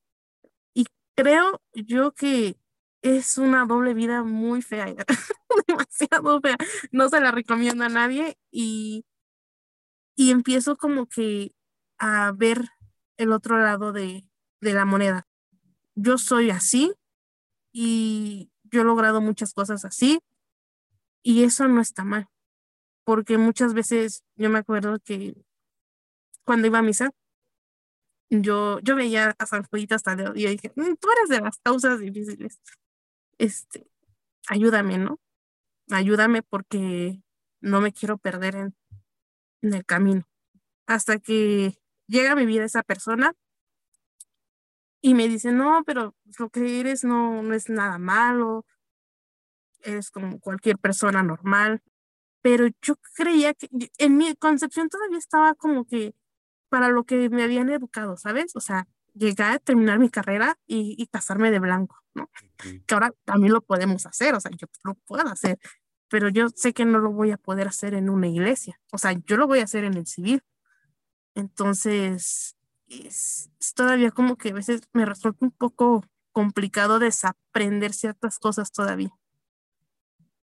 creo 1.15 1.61
yo 1.73 2.11
que 2.13 2.57
es 3.01 3.37
una 3.37 3.65
doble 3.65 3.93
vida 3.93 4.23
muy 4.23 4.61
fea, 4.61 4.93
demasiado 5.67 6.41
fea. 6.41 6.57
No 6.91 7.09
se 7.09 7.21
la 7.21 7.31
recomiendo 7.31 7.85
a 7.85 7.89
nadie 7.89 8.37
y, 8.51 9.05
y 10.15 10.31
empiezo 10.31 10.75
como 10.77 11.07
que 11.07 11.54
a 11.97 12.31
ver 12.31 12.69
el 13.17 13.31
otro 13.31 13.57
lado 13.59 13.91
de, 13.91 14.27
de 14.61 14.73
la 14.73 14.85
moneda. 14.85 15.27
Yo 15.95 16.17
soy 16.17 16.49
así 16.49 16.93
y 17.71 18.51
yo 18.63 18.81
he 18.81 18.83
logrado 18.83 19.21
muchas 19.21 19.53
cosas 19.53 19.85
así 19.85 20.19
y 21.23 21.43
eso 21.43 21.67
no 21.67 21.81
está 21.81 22.03
mal, 22.03 22.27
porque 23.03 23.37
muchas 23.37 23.73
veces 23.73 24.23
yo 24.35 24.49
me 24.49 24.59
acuerdo 24.59 24.99
que 24.99 25.35
cuando 26.43 26.67
iba 26.67 26.79
a 26.79 26.83
misa, 26.83 27.11
yo, 28.29 28.79
yo 28.81 28.95
veía 28.95 29.35
a 29.37 29.45
San 29.45 29.63
Juanito 29.63 29.95
hasta 29.95 30.13
y 30.35 30.43
yo 30.43 30.49
dije, 30.49 30.71
mm, 30.75 30.95
tú 30.99 31.07
eres 31.11 31.29
de 31.29 31.41
las 31.41 31.57
causas 31.57 31.99
difíciles. 31.99 32.59
Este, 33.37 33.87
ayúdame, 34.47 34.97
¿no? 34.97 35.19
Ayúdame 35.89 36.41
porque 36.41 37.21
no 37.61 37.81
me 37.81 37.91
quiero 37.91 38.17
perder 38.17 38.55
en, 38.55 38.75
en 39.61 39.73
el 39.73 39.85
camino. 39.85 40.27
Hasta 40.87 41.19
que 41.19 41.77
llega 42.07 42.31
a 42.31 42.35
mi 42.35 42.45
vida 42.45 42.65
esa 42.65 42.83
persona 42.83 43.33
y 45.01 45.13
me 45.13 45.27
dice, 45.27 45.51
no, 45.51 45.83
pero 45.85 46.15
lo 46.39 46.49
que 46.49 46.79
eres 46.79 47.03
no, 47.03 47.43
no 47.43 47.53
es 47.53 47.69
nada 47.69 47.97
malo, 47.99 48.65
eres 49.83 50.11
como 50.11 50.39
cualquier 50.39 50.77
persona 50.77 51.23
normal. 51.23 51.81
Pero 52.41 52.67
yo 52.81 52.95
creía 53.15 53.53
que 53.53 53.69
en 53.97 54.17
mi 54.17 54.35
concepción 54.35 54.89
todavía 54.89 55.17
estaba 55.17 55.55
como 55.55 55.85
que 55.85 56.15
para 56.69 56.89
lo 56.89 57.03
que 57.03 57.29
me 57.29 57.43
habían 57.43 57.69
educado, 57.69 58.17
¿sabes? 58.17 58.55
O 58.55 58.59
sea, 58.59 58.87
llegar 59.13 59.53
a 59.53 59.59
terminar 59.59 59.99
mi 59.99 60.09
carrera 60.09 60.57
y, 60.67 61.07
casarme 61.07 61.51
de 61.51 61.59
blanco, 61.59 61.97
¿no? 62.13 62.29
Que 62.57 62.93
ahora 62.93 63.13
también 63.23 63.53
lo 63.53 63.61
podemos 63.61 64.05
hacer, 64.05 64.35
o 64.35 64.39
sea, 64.39 64.51
yo 64.57 64.67
lo 64.83 64.95
puedo 64.95 65.27
hacer, 65.27 65.57
pero 66.09 66.29
yo 66.29 66.49
sé 66.49 66.73
que 66.73 66.85
no 66.85 66.99
lo 66.99 67.11
voy 67.11 67.31
a 67.31 67.37
poder 67.37 67.67
hacer 67.67 67.93
en 67.93 68.09
una 68.09 68.27
iglesia, 68.27 68.79
o 68.91 68.97
sea, 68.97 69.13
yo 69.13 69.37
lo 69.37 69.47
voy 69.47 69.59
a 69.59 69.63
hacer 69.63 69.83
en 69.83 69.95
el 69.95 70.05
civil. 70.05 70.43
Entonces, 71.35 72.57
es, 72.87 73.51
todavía 73.75 74.11
como 74.11 74.37
que 74.37 74.49
a 74.49 74.53
veces 74.53 74.81
me 74.93 75.05
resulta 75.05 75.45
un 75.45 75.51
poco 75.51 76.03
complicado 76.31 76.99
desaprender 76.99 77.93
ciertas 77.93 78.39
cosas 78.39 78.71
todavía. 78.71 79.11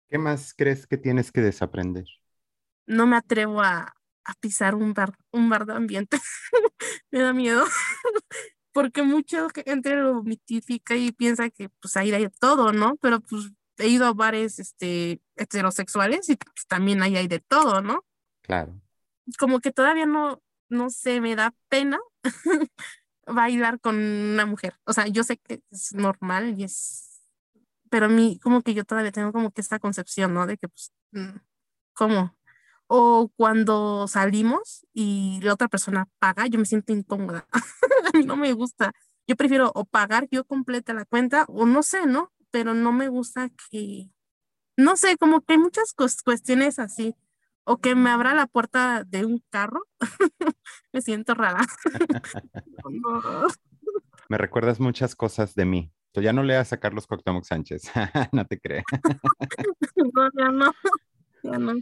¿Qué 0.09 0.17
más 0.17 0.53
crees 0.53 0.87
que 0.87 0.97
tienes 0.97 1.31
que 1.31 1.41
desaprender? 1.41 2.05
No 2.85 3.05
me 3.05 3.17
atrevo 3.17 3.61
a, 3.61 3.93
a 4.23 4.33
pisar 4.39 4.75
un 4.75 4.93
bar, 4.93 5.17
un 5.31 5.49
bar 5.49 5.65
de 5.65 5.73
ambiente. 5.73 6.17
me 7.11 7.19
da 7.19 7.33
miedo. 7.33 7.65
Porque 8.71 9.01
mucha 9.01 9.47
gente 9.65 9.95
lo 9.95 10.23
mitifica 10.23 10.95
y 10.95 11.11
piensa 11.11 11.49
que 11.49 11.69
pues 11.69 11.97
ahí 11.97 12.13
hay 12.13 12.29
todo, 12.39 12.71
¿no? 12.71 12.95
Pero 13.01 13.19
pues 13.21 13.51
he 13.77 13.87
ido 13.87 14.05
a 14.05 14.13
bares 14.13 14.59
este, 14.59 15.21
heterosexuales 15.35 16.29
y 16.29 16.35
pues, 16.35 16.67
también 16.67 17.01
ahí 17.01 17.17
hay 17.17 17.27
de 17.27 17.39
todo, 17.39 17.81
¿no? 17.81 18.05
Claro. 18.41 18.79
Como 19.39 19.59
que 19.59 19.71
todavía 19.71 20.05
no, 20.05 20.41
no 20.69 20.89
sé, 20.89 21.21
me 21.21 21.35
da 21.35 21.53
pena 21.69 21.99
bailar 23.27 23.79
con 23.79 23.95
una 23.95 24.45
mujer. 24.45 24.75
O 24.85 24.93
sea, 24.93 25.07
yo 25.07 25.23
sé 25.23 25.37
que 25.37 25.61
es 25.71 25.93
normal 25.93 26.59
y 26.59 26.63
es, 26.65 27.21
pero 27.89 28.07
a 28.07 28.09
mí 28.09 28.39
como 28.41 28.61
que 28.61 28.73
yo 28.73 28.85
todavía 28.85 29.11
tengo 29.11 29.31
como 29.31 29.51
que 29.51 29.61
esta 29.61 29.79
concepción, 29.79 30.33
¿no? 30.33 30.47
De 30.47 30.57
que 30.57 30.67
pues, 30.67 30.91
mm, 31.11 31.37
¿cómo? 31.93 32.37
o 32.87 33.29
cuando 33.35 34.07
salimos 34.07 34.85
y 34.93 35.39
la 35.43 35.53
otra 35.53 35.67
persona 35.67 36.07
paga, 36.19 36.47
yo 36.47 36.57
me 36.57 36.65
siento 36.65 36.93
incómoda. 36.93 37.45
a 38.13 38.17
mí 38.17 38.25
no 38.25 38.37
me 38.37 38.53
gusta. 38.53 38.93
Yo 39.27 39.35
prefiero 39.35 39.71
o 39.75 39.85
pagar 39.85 40.27
yo 40.31 40.45
completa 40.45 40.93
la 40.93 41.05
cuenta 41.05 41.45
o 41.49 41.65
no 41.65 41.83
sé, 41.83 42.05
¿no? 42.05 42.31
Pero 42.49 42.73
no 42.73 42.93
me 42.93 43.09
gusta 43.09 43.49
que, 43.69 44.09
no 44.77 44.95
sé, 44.95 45.17
como 45.17 45.41
que 45.41 45.53
hay 45.53 45.59
muchas 45.59 45.93
cuestiones 46.23 46.79
así. 46.79 47.15
O 47.69 47.81
que 47.81 47.95
me 47.95 48.09
abra 48.09 48.33
la 48.33 48.47
puerta 48.47 49.03
de 49.03 49.25
un 49.25 49.43
carro. 49.49 49.83
me 50.93 51.01
siento 51.01 51.33
rara. 51.33 51.59
Me 54.29 54.37
recuerdas 54.37 54.79
muchas 54.79 55.15
cosas 55.15 55.53
de 55.53 55.65
mí. 55.65 55.91
Tú 56.13 56.21
ya 56.21 56.31
no 56.31 56.43
leas 56.43 56.71
a 56.71 56.79
Carlos 56.79 57.07
Cuauhtémoc 57.07 57.43
Sánchez. 57.43 57.91
no 58.31 58.45
te 58.45 58.59
crees. 58.59 58.85
no, 59.95 60.29
ya 60.37 60.49
no. 60.49 60.71
Ya 61.43 61.57
no. 61.57 61.73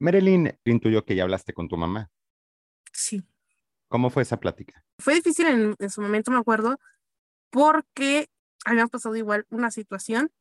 Marilyn, 0.00 0.58
intuyo 0.64 1.04
que 1.04 1.14
ya 1.14 1.22
hablaste 1.22 1.52
con 1.52 1.68
tu 1.68 1.76
mamá. 1.76 2.10
Sí. 2.92 3.22
¿Cómo 3.88 4.10
fue 4.10 4.24
esa 4.24 4.40
plática? 4.40 4.84
Fue 4.98 5.14
difícil 5.14 5.76
en, 5.78 5.90
su 5.90 6.02
momento, 6.02 6.32
me 6.32 6.38
acuerdo, 6.38 6.78
porque 7.50 8.28
habíamos 8.64 8.90
pasado 8.90 9.14
igual 9.14 9.46
una 9.50 9.70
situación 9.70 10.32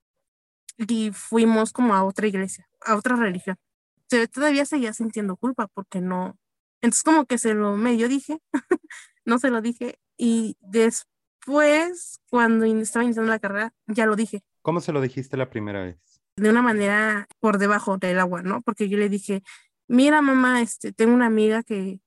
y 0.78 1.12
fuimos 1.12 1.72
como 1.72 1.94
a 1.94 2.04
otra 2.04 2.26
iglesia, 2.26 2.68
a 2.82 2.96
otra 2.96 3.16
religión. 3.16 3.58
Todavía 4.32 4.66
seguía 4.66 4.94
sintiendo 4.94 5.36
culpa 5.36 5.68
porque 5.74 6.02
no. 6.02 6.38
Entonces, 6.82 7.04
como 7.04 7.26
que 7.26 7.38
se 7.38 7.54
lo 7.54 7.78
medio 7.78 8.08
dije, 8.08 8.40
no 9.26 9.40
se 9.40 9.50
lo 9.50 9.62
dije, 9.62 10.00
y 10.18 10.58
después, 10.62 12.20
cuando 12.30 12.66
estaba 12.66 13.06
iniciando 13.06 13.32
la 13.32 13.40
carrera, 13.40 13.74
ya 13.88 14.06
lo 14.06 14.16
dije. 14.16 14.44
¿Cómo 14.62 14.82
se 14.82 14.92
lo 14.92 15.02
dijiste 15.02 15.38
la 15.38 15.50
primera 15.50 15.84
vez? 15.84 16.24
de 16.36 16.50
una 16.50 16.62
manera 16.62 17.28
por 17.40 17.58
debajo 17.58 17.98
del 17.98 18.20
agua, 18.20 18.42
¿no? 18.42 18.62
Porque 18.62 18.90
yo 18.90 18.98
le 18.98 19.10
dije, 19.10 19.44
mira 19.88 20.22
mamá, 20.22 20.62
este, 20.62 20.92
tengo 20.92 21.14
una 21.14 21.28
amiga 21.28 21.64
que, 21.64 22.00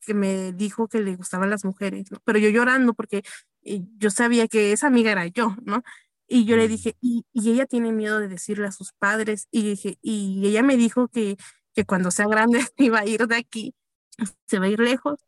que 0.00 0.14
me 0.14 0.52
dijo 0.52 0.88
que 0.88 1.00
le 1.00 1.16
gustaban 1.16 1.50
las 1.50 1.64
mujeres, 1.64 2.10
¿no? 2.10 2.18
Pero 2.24 2.38
yo 2.38 2.48
llorando 2.50 2.94
porque 2.94 3.22
yo 3.62 4.10
sabía 4.10 4.48
que 4.48 4.72
esa 4.72 4.88
amiga 4.88 5.12
era 5.12 5.26
yo, 5.28 5.56
¿no? 5.62 5.82
Y 6.26 6.44
yo 6.44 6.56
le 6.56 6.66
mm. 6.66 6.68
dije, 6.68 6.96
y, 7.00 7.24
y, 7.32 7.50
ella 7.52 7.66
tiene 7.66 7.92
miedo 7.92 8.18
de 8.18 8.28
decirle 8.28 8.66
a 8.66 8.72
sus 8.72 8.92
padres, 8.92 9.48
y 9.50 9.62
dije, 9.62 9.98
y 10.02 10.46
ella 10.46 10.62
me 10.62 10.76
dijo 10.76 11.08
que, 11.08 11.36
que 11.74 11.84
cuando 11.84 12.10
sea 12.10 12.26
grande 12.28 12.60
iba 12.78 13.00
a 13.00 13.06
ir 13.06 13.26
de 13.26 13.36
aquí, 13.36 13.74
se 14.46 14.58
va 14.58 14.66
a 14.66 14.68
ir 14.68 14.80
lejos, 14.80 15.20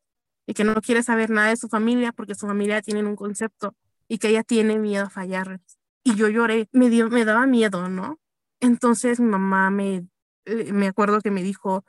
y 0.47 0.55
que 0.55 0.65
no 0.65 0.75
quiere 0.77 1.03
saber 1.03 1.31
nada 1.31 1.51
de 1.51 1.57
su 1.57 1.69
familia 1.69 2.13
porque 2.13 2.35
su 2.35 2.47
familia 2.47 2.83
tiene 2.83 3.05
un 3.05 3.17
concepto, 3.17 3.75
y 4.09 4.19
que 4.19 4.29
ella 4.29 4.43
tiene 4.45 4.79
miedo 4.79 5.07
a 5.07 5.11
fallarles 5.11 5.79
y 6.07 6.15
yo 6.15 6.29
lloré, 6.29 6.69
me, 6.71 6.89
dio, 6.89 7.11
me 7.11 7.25
daba 7.25 7.47
miedo, 7.47 7.89
¿no? 7.89 8.21
Entonces 8.61 9.19
mi 9.19 9.27
mamá 9.27 9.71
me, 9.71 10.07
eh, 10.45 10.73
me 10.73 10.87
acuerdo 10.87 11.21
que 11.21 11.33
me 11.33 11.43
dijo, 11.43 11.85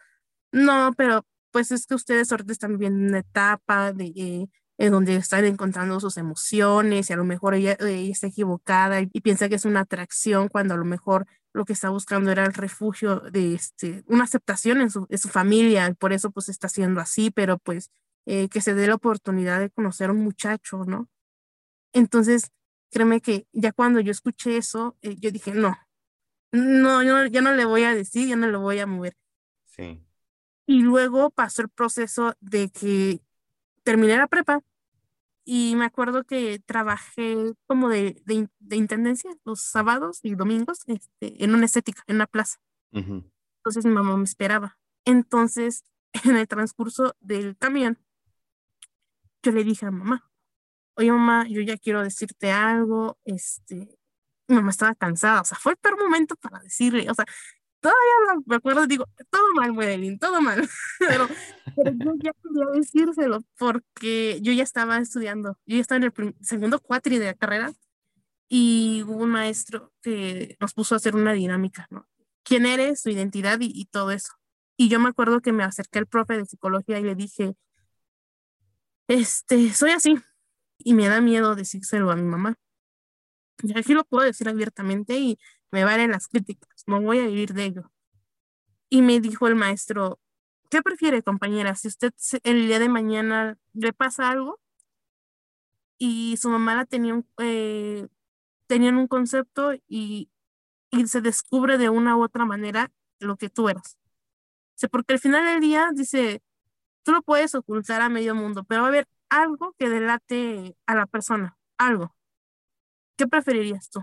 no, 0.52 0.92
pero 0.98 1.24
pues 1.52 1.72
es 1.72 1.86
que 1.86 1.94
ustedes 1.94 2.32
ahorita 2.32 2.52
están 2.52 2.72
viviendo 2.72 3.08
una 3.10 3.20
etapa 3.20 3.94
de, 3.94 4.50
en 4.78 4.92
donde 4.92 5.16
están 5.16 5.46
encontrando 5.46 6.00
sus 6.00 6.18
emociones 6.18 7.10
y 7.10 7.14
a 7.14 7.16
lo 7.16 7.26
mejor 7.26 7.56
ella, 7.56 7.74
está 7.74 8.28
equivocada 8.28 9.02
y, 9.02 9.08
piensa 9.22 9.50
que 9.50 9.56
es 9.56 9.66
una 9.66 9.82
atracción 9.82 10.50
cuando 10.50 10.76
a 10.76 10.78
lo 10.78 10.86
mejor 10.86 11.26
lo 11.54 11.66
que 11.66 11.74
está 11.74 11.90
buscando 11.90 12.32
era 12.32 12.46
el 12.46 12.54
refugio 12.54 13.20
de 13.20 13.56
este, 13.56 14.04
una 14.08 14.26
aceptación 14.26 14.80
en 14.82 14.92
su, 14.92 15.08
en 15.10 15.18
su 15.18 15.30
familia, 15.30 15.88
y 15.90 15.94
por 15.96 16.14
eso 16.14 16.30
pues 16.30 16.50
está 16.50 16.68
haciendo 16.68 17.02
así, 17.02 17.32
pero 17.32 17.58
pues 17.58 17.90
eh, 18.28 18.50
que 18.50 18.62
se 18.62 18.76
dé 18.76 18.88
la 18.88 18.96
oportunidad 18.96 19.60
de 19.60 19.72
conocer 19.72 20.10
a 20.10 20.14
un 20.14 20.24
muchacho, 20.24 20.84
¿no? 20.86 21.10
Entonces, 21.94 22.52
créeme 22.92 23.22
que 23.22 23.48
ya 23.54 23.72
cuando 23.72 24.00
yo 24.02 24.12
escuché 24.12 24.58
eso, 24.58 24.98
eh, 25.02 25.16
yo 25.18 25.32
dije, 25.32 25.54
no, 25.54 25.76
no, 26.52 27.02
yo 27.04 27.26
ya 27.26 27.42
no 27.42 27.54
le 27.54 27.66
voy 27.66 27.84
a 27.84 27.96
decir, 27.96 28.28
ya 28.28 28.36
no 28.36 28.48
le 28.52 28.58
voy 28.58 28.80
a 28.80 28.86
mover. 28.86 29.18
Sí. 29.66 30.04
Y 30.68 30.82
luego 30.82 31.32
pasó 31.32 31.62
el 31.64 31.70
proceso 31.70 32.36
de 32.40 32.70
que 32.70 33.22
terminé 33.88 34.18
la 34.18 34.28
prepa 34.28 34.60
y 35.46 35.78
me 35.78 35.86
acuerdo 35.86 36.26
que 36.26 36.60
trabajé 36.60 37.54
como 37.68 37.88
de, 37.88 38.22
de, 38.26 38.76
intendencia 38.76 39.32
los 39.46 39.62
sábados 39.62 40.20
y 40.24 40.36
domingos 40.36 40.80
este, 40.88 41.42
en 41.42 41.56
una 41.56 41.68
estética, 41.68 42.04
en 42.08 42.18
una 42.18 42.28
plaza. 42.28 42.58
Entonces 42.92 43.86
mi 43.86 43.92
mamá 43.92 44.18
me 44.18 44.26
esperaba 44.26 44.78
Entonces, 45.06 45.86
en 46.26 46.36
el 46.36 46.50
transcurso 46.50 47.16
del 47.22 47.56
camión, 47.56 47.98
yo 49.42 49.54
le 49.54 49.64
dije 49.64 49.86
a 49.86 49.92
mamá, 49.92 50.30
oye 50.96 51.10
mamá, 51.10 51.48
yo 51.48 51.62
ya 51.62 51.78
quiero 51.78 52.04
decirte 52.04 52.52
algo, 52.52 53.18
este, 53.24 53.98
mi 54.50 54.56
mamá 54.58 54.72
estaba 54.72 54.96
cansada, 54.96 55.40
o 55.40 55.46
sea, 55.46 55.58
fue 55.58 55.72
el 55.72 55.78
peor 55.78 55.98
momento 55.98 56.36
para 56.36 56.60
decirle, 56.60 57.10
o 57.10 57.14
sea, 57.14 57.26
todavía 57.80 58.42
me 58.46 58.56
acuerdo, 58.56 58.88
digo, 58.88 59.06
todo 59.30 59.44
mal, 59.56 59.74
Madeline, 59.74 60.18
todo 60.20 60.42
mal, 60.42 60.68
pero, 61.00 61.28
pero, 61.76 61.92
yo 61.92 62.14
ya 62.22 62.32
quería 62.34 62.66
decírselo 62.74 63.44
porque 63.58 64.40
yo 64.42 64.52
ya 64.54 64.64
estaba 64.64 64.98
estudiando, 64.98 65.58
yo 65.66 65.76
ya 65.76 65.82
estaba 65.82 65.98
en 65.98 66.12
el 66.16 66.36
segundo 66.42 66.80
cuatri 66.80 67.20
de 67.20 67.28
la 67.28 67.34
carrera 67.34 67.74
y 68.50 69.04
hubo 69.04 69.24
un 69.24 69.32
maestro 69.32 69.92
que 70.02 70.56
nos 70.60 70.74
puso 70.74 70.96
a 70.96 70.98
hacer 70.98 71.16
una 71.16 71.34
dinámica, 71.34 71.88
¿no? 71.90 72.08
¿Quién 72.44 72.66
eres, 72.66 73.02
su 73.02 73.10
identidad 73.10 73.60
y, 73.60 73.72
y 73.74 73.86
todo 73.86 74.12
eso? 74.12 74.34
Y 74.78 74.90
yo 74.90 75.00
me 75.00 75.10
acuerdo 75.10 75.42
que 75.42 75.52
me 75.52 75.64
acerqué 75.64 76.00
al 76.00 76.08
profe 76.08 76.38
de 76.38 76.46
psicología 76.46 77.00
y 77.00 77.04
le 77.04 77.16
dije, 77.16 77.56
este, 79.08 79.74
soy 79.74 79.92
así 79.92 80.16
y 80.78 80.94
me 80.94 81.08
da 81.08 81.22
miedo 81.22 81.56
decírselo 81.56 82.12
a 82.12 82.16
mi 82.16 82.24
mamá. 82.24 82.56
Y 83.64 83.78
aquí 83.78 83.94
lo 83.94 84.04
puedo 84.04 84.24
decir 84.26 84.48
abiertamente 84.48 85.18
y 85.18 85.40
me 85.72 85.84
valen 85.84 86.12
las 86.12 86.28
críticas, 86.28 86.84
no 86.88 87.02
voy 87.02 87.20
a 87.20 87.28
vivir 87.28 87.54
de 87.54 87.66
ello. 87.66 87.92
Y 88.90 89.02
me 89.02 89.20
dijo 89.20 89.48
el 89.48 89.56
maestro, 89.56 90.20
¿qué 90.70 90.82
prefiere, 90.82 91.24
compañera? 91.24 91.76
Si 91.76 91.88
usted 91.88 92.14
el 92.44 92.68
día 92.68 92.80
de 92.80 92.90
mañana 92.90 93.58
le 93.74 93.94
pasa 93.94 94.30
algo 94.30 94.60
y 95.98 96.38
su 96.38 96.50
mamá 96.50 96.76
la 96.76 96.86
tenía 96.86 97.22
eh, 97.40 98.08
tenían 98.68 98.98
un 98.98 99.08
concepto 99.08 99.74
y, 99.88 100.30
y 100.92 101.08
se 101.08 101.22
descubre 101.22 101.78
de 101.78 101.90
una 101.90 102.16
u 102.18 102.24
otra 102.24 102.46
manera 102.46 102.92
lo 103.20 103.38
que 103.38 103.50
tú 103.50 103.70
eras. 103.70 103.98
Porque 104.92 105.14
al 105.14 105.20
final 105.20 105.46
del 105.46 105.62
día, 105.62 105.90
dice, 105.94 106.42
tú 107.04 107.12
lo 107.14 107.22
puedes 107.24 107.56
ocultar 107.56 108.02
a 108.02 108.10
medio 108.10 108.36
mundo, 108.36 108.64
pero 108.64 108.82
va 108.82 108.88
a 108.88 108.90
haber 108.90 109.08
algo 109.30 109.74
que 109.80 109.90
delate 109.90 110.78
a 110.86 110.96
la 110.96 111.08
persona, 111.08 111.58
algo. 111.78 112.16
¿Qué 113.18 113.28
preferirías 113.28 113.90
tú? 113.90 114.02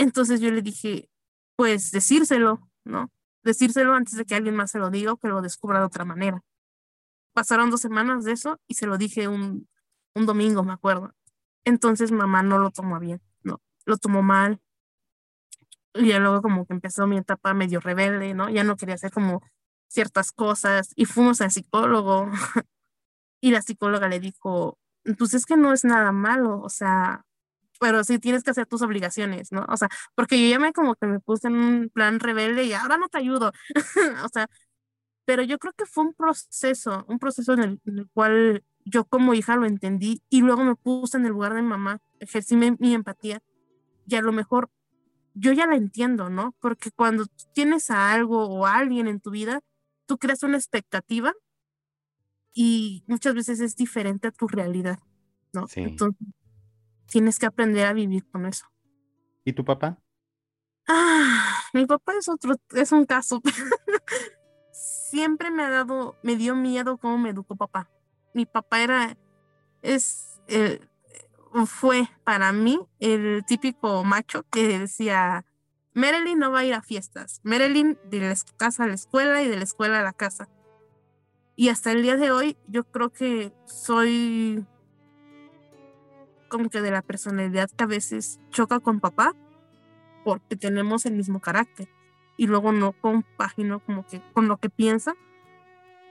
Entonces 0.00 0.40
yo 0.40 0.50
le 0.50 0.62
dije, 0.62 1.10
pues 1.56 1.90
decírselo, 1.90 2.66
¿no? 2.84 3.10
Decírselo 3.42 3.92
antes 3.92 4.16
de 4.16 4.24
que 4.24 4.34
alguien 4.34 4.56
más 4.56 4.70
se 4.70 4.78
lo 4.78 4.88
diga 4.88 5.12
o 5.12 5.18
que 5.18 5.28
lo 5.28 5.42
descubra 5.42 5.80
de 5.80 5.84
otra 5.84 6.06
manera. 6.06 6.42
Pasaron 7.34 7.70
dos 7.70 7.82
semanas 7.82 8.24
de 8.24 8.32
eso 8.32 8.58
y 8.66 8.74
se 8.74 8.86
lo 8.86 8.96
dije 8.96 9.28
un, 9.28 9.68
un 10.14 10.24
domingo, 10.24 10.64
me 10.64 10.72
acuerdo. 10.72 11.12
Entonces 11.66 12.12
mamá 12.12 12.42
no 12.42 12.58
lo 12.58 12.70
tomó 12.70 12.98
bien, 12.98 13.20
¿no? 13.42 13.60
Lo 13.84 13.98
tomó 13.98 14.22
mal. 14.22 14.62
Y 15.92 16.08
ya 16.08 16.18
luego 16.18 16.40
como 16.40 16.64
que 16.64 16.72
empezó 16.72 17.06
mi 17.06 17.18
etapa 17.18 17.52
medio 17.52 17.80
rebelde, 17.80 18.32
¿no? 18.32 18.48
Ya 18.48 18.64
no 18.64 18.76
quería 18.76 18.94
hacer 18.94 19.12
como 19.12 19.42
ciertas 19.86 20.32
cosas 20.32 20.92
y 20.96 21.04
fuimos 21.04 21.42
al 21.42 21.50
psicólogo 21.50 22.30
y 23.42 23.50
la 23.50 23.60
psicóloga 23.60 24.08
le 24.08 24.18
dijo, 24.18 24.78
pues 25.18 25.34
es 25.34 25.44
que 25.44 25.58
no 25.58 25.74
es 25.74 25.84
nada 25.84 26.10
malo, 26.10 26.58
o 26.62 26.70
sea, 26.70 27.26
pero 27.80 28.04
sí 28.04 28.18
tienes 28.18 28.44
que 28.44 28.50
hacer 28.50 28.66
tus 28.66 28.82
obligaciones, 28.82 29.50
¿no? 29.50 29.66
O 29.68 29.76
sea, 29.76 29.88
porque 30.14 30.40
yo 30.40 30.48
ya 30.48 30.60
me 30.60 30.72
como 30.72 30.94
que 30.94 31.06
me 31.06 31.18
puse 31.18 31.48
en 31.48 31.56
un 31.56 31.88
plan 31.88 32.20
rebelde 32.20 32.64
y 32.64 32.72
ahora 32.74 32.98
no 32.98 33.08
te 33.08 33.18
ayudo, 33.18 33.52
o 34.24 34.28
sea, 34.28 34.48
pero 35.24 35.42
yo 35.42 35.58
creo 35.58 35.72
que 35.72 35.86
fue 35.86 36.04
un 36.04 36.14
proceso, 36.14 37.04
un 37.08 37.18
proceso 37.18 37.54
en 37.54 37.80
el, 37.84 38.08
cual 38.12 38.64
yo 38.84 39.04
como 39.04 39.34
hija 39.34 39.56
lo 39.56 39.66
entendí 39.66 40.22
y 40.28 40.42
luego 40.42 40.64
me 40.64 40.76
puse 40.76 41.16
en 41.16 41.24
el 41.24 41.32
lugar 41.32 41.54
de 41.54 41.62
mamá, 41.62 42.00
ejercí 42.20 42.56
mi, 42.56 42.72
mi 42.78 42.94
empatía 42.94 43.42
y 44.06 44.16
a 44.16 44.22
lo 44.22 44.32
mejor 44.32 44.70
yo 45.34 45.52
ya 45.52 45.66
la 45.66 45.76
entiendo, 45.76 46.28
¿no? 46.28 46.54
Porque 46.60 46.90
cuando 46.90 47.26
tienes 47.54 47.90
a 47.90 48.12
algo 48.12 48.46
o 48.46 48.66
a 48.66 48.76
alguien 48.76 49.06
en 49.06 49.20
tu 49.20 49.30
vida, 49.30 49.60
tú 50.06 50.18
creas 50.18 50.42
una 50.42 50.56
expectativa 50.56 51.32
y 52.52 53.04
muchas 53.06 53.34
veces 53.34 53.60
es 53.60 53.76
diferente 53.76 54.28
a 54.28 54.32
tu 54.32 54.48
realidad, 54.48 54.98
¿no? 55.52 55.66
Sí. 55.68 55.80
Entonces, 55.80 56.26
tienes 57.10 57.38
que 57.38 57.46
aprender 57.46 57.86
a 57.86 57.92
vivir 57.92 58.24
con 58.30 58.46
eso. 58.46 58.66
¿Y 59.44 59.52
tu 59.52 59.64
papá? 59.64 59.98
Ah, 60.88 61.62
mi 61.72 61.86
papá 61.86 62.14
es 62.18 62.28
otro, 62.28 62.54
es 62.74 62.92
un 62.92 63.04
caso. 63.04 63.42
Siempre 64.72 65.50
me 65.50 65.64
ha 65.64 65.70
dado, 65.70 66.16
me 66.22 66.36
dio 66.36 66.54
miedo 66.54 66.96
cómo 66.98 67.18
me 67.18 67.30
educó 67.30 67.56
papá. 67.56 67.90
Mi 68.32 68.46
papá 68.46 68.80
era, 68.80 69.16
es, 69.82 70.40
eh, 70.46 70.80
fue 71.66 72.08
para 72.24 72.52
mí 72.52 72.80
el 73.00 73.44
típico 73.44 74.04
macho 74.04 74.44
que 74.50 74.78
decía, 74.78 75.44
Marilyn 75.94 76.38
no 76.38 76.52
va 76.52 76.60
a 76.60 76.64
ir 76.64 76.74
a 76.74 76.82
fiestas. 76.82 77.40
Marilyn 77.42 77.98
de 78.04 78.20
la 78.20 78.34
casa 78.56 78.84
a 78.84 78.86
la 78.86 78.94
escuela 78.94 79.42
y 79.42 79.48
de 79.48 79.56
la 79.56 79.64
escuela 79.64 80.00
a 80.00 80.04
la 80.04 80.12
casa. 80.12 80.48
Y 81.56 81.68
hasta 81.68 81.92
el 81.92 82.02
día 82.02 82.16
de 82.16 82.30
hoy 82.30 82.56
yo 82.68 82.84
creo 82.84 83.10
que 83.10 83.52
soy 83.66 84.64
como 86.50 86.68
que 86.68 86.82
de 86.82 86.90
la 86.90 87.00
personalidad 87.00 87.70
que 87.70 87.84
a 87.84 87.86
veces 87.86 88.38
choca 88.50 88.80
con 88.80 89.00
papá 89.00 89.34
porque 90.24 90.56
tenemos 90.56 91.06
el 91.06 91.14
mismo 91.14 91.40
carácter 91.40 91.88
y 92.36 92.46
luego 92.46 92.72
no 92.72 92.92
compagino 92.92 93.80
como 93.80 94.06
que 94.06 94.20
con 94.34 94.48
lo 94.48 94.58
que 94.58 94.68
piensa. 94.68 95.14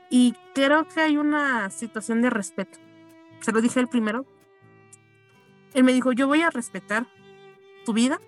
Y 0.09 0.33
creo 0.55 0.87
que 0.87 1.01
hay 1.01 1.17
una 1.17 1.69
situación 1.69 2.23
de 2.23 2.31
respeto. 2.31 2.79
Se 3.41 3.51
lo 3.51 3.61
dije 3.61 3.79
el 3.79 3.87
primero. 3.87 4.25
Él 5.75 5.83
me 5.83 5.93
dijo 5.93 6.11
yo 6.13 6.25
voy 6.25 6.41
a 6.41 6.49
respetar 6.49 7.05
tu 7.85 7.93
vida 7.93 8.19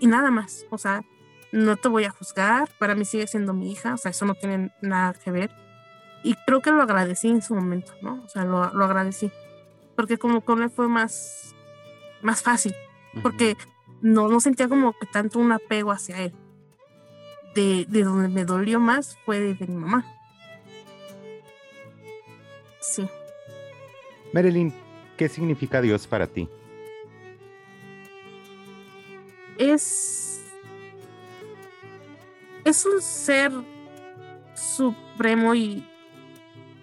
y 0.00 0.06
nada 0.06 0.30
más. 0.30 0.66
O 0.70 0.76
sea 0.76 1.02
no 1.52 1.76
te 1.76 1.88
voy 1.88 2.04
a 2.04 2.10
juzgar 2.10 2.68
para 2.78 2.94
mí 2.94 3.04
sigue 3.04 3.26
siendo 3.26 3.54
mi 3.54 3.70
hija 3.70 3.94
o 3.94 3.96
sea 3.96 4.10
eso 4.10 4.26
no 4.26 4.34
tiene 4.34 4.72
nada 4.82 5.14
que 5.14 5.30
ver 5.30 5.50
y 6.22 6.34
creo 6.46 6.60
que 6.60 6.70
lo 6.70 6.82
agradecí 6.82 7.28
en 7.28 7.40
su 7.40 7.54
momento 7.54 7.92
no 8.02 8.22
o 8.24 8.28
sea 8.28 8.44
lo, 8.44 8.72
lo 8.74 8.84
agradecí 8.84 9.30
porque 9.96 10.18
como 10.18 10.42
con 10.42 10.62
él 10.62 10.70
fue 10.70 10.86
más, 10.88 11.54
más 12.22 12.42
fácil, 12.42 12.74
porque 13.22 13.56
no, 14.02 14.28
no 14.28 14.40
sentía 14.40 14.68
como 14.68 14.92
que 14.92 15.06
tanto 15.06 15.38
un 15.38 15.52
apego 15.52 15.90
hacia 15.90 16.22
él. 16.22 16.32
De, 17.54 17.86
de 17.88 18.04
donde 18.04 18.28
me 18.28 18.44
dolió 18.44 18.78
más 18.78 19.18
fue 19.24 19.40
de, 19.40 19.66
mi 19.66 19.74
mamá. 19.74 20.04
Sí. 22.80 23.08
Marilyn, 24.34 24.74
¿qué 25.16 25.28
significa 25.30 25.80
Dios 25.80 26.06
para 26.06 26.26
ti? 26.26 26.48
Es. 29.56 30.42
Es 32.64 32.84
un 32.84 33.00
ser 33.00 33.52
supremo 34.54 35.54
y 35.54 35.88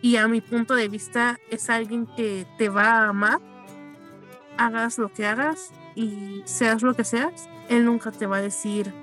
y 0.03 0.17
a 0.17 0.27
mi 0.27 0.41
punto 0.41 0.75
de 0.75 0.89
vista 0.89 1.39
es 1.49 1.69
alguien 1.69 2.07
que 2.17 2.45
te 2.57 2.67
va 2.67 2.83
a 2.83 3.07
amar, 3.07 3.39
hagas 4.57 4.97
lo 4.97 5.11
que 5.11 5.25
hagas 5.25 5.71
y 5.95 6.43
seas 6.45 6.83
lo 6.83 6.93
que 6.93 7.05
seas, 7.05 7.49
él 7.69 7.85
nunca 7.85 8.11
te 8.11 8.27
va 8.27 8.37
a 8.37 8.41
decir 8.41 8.93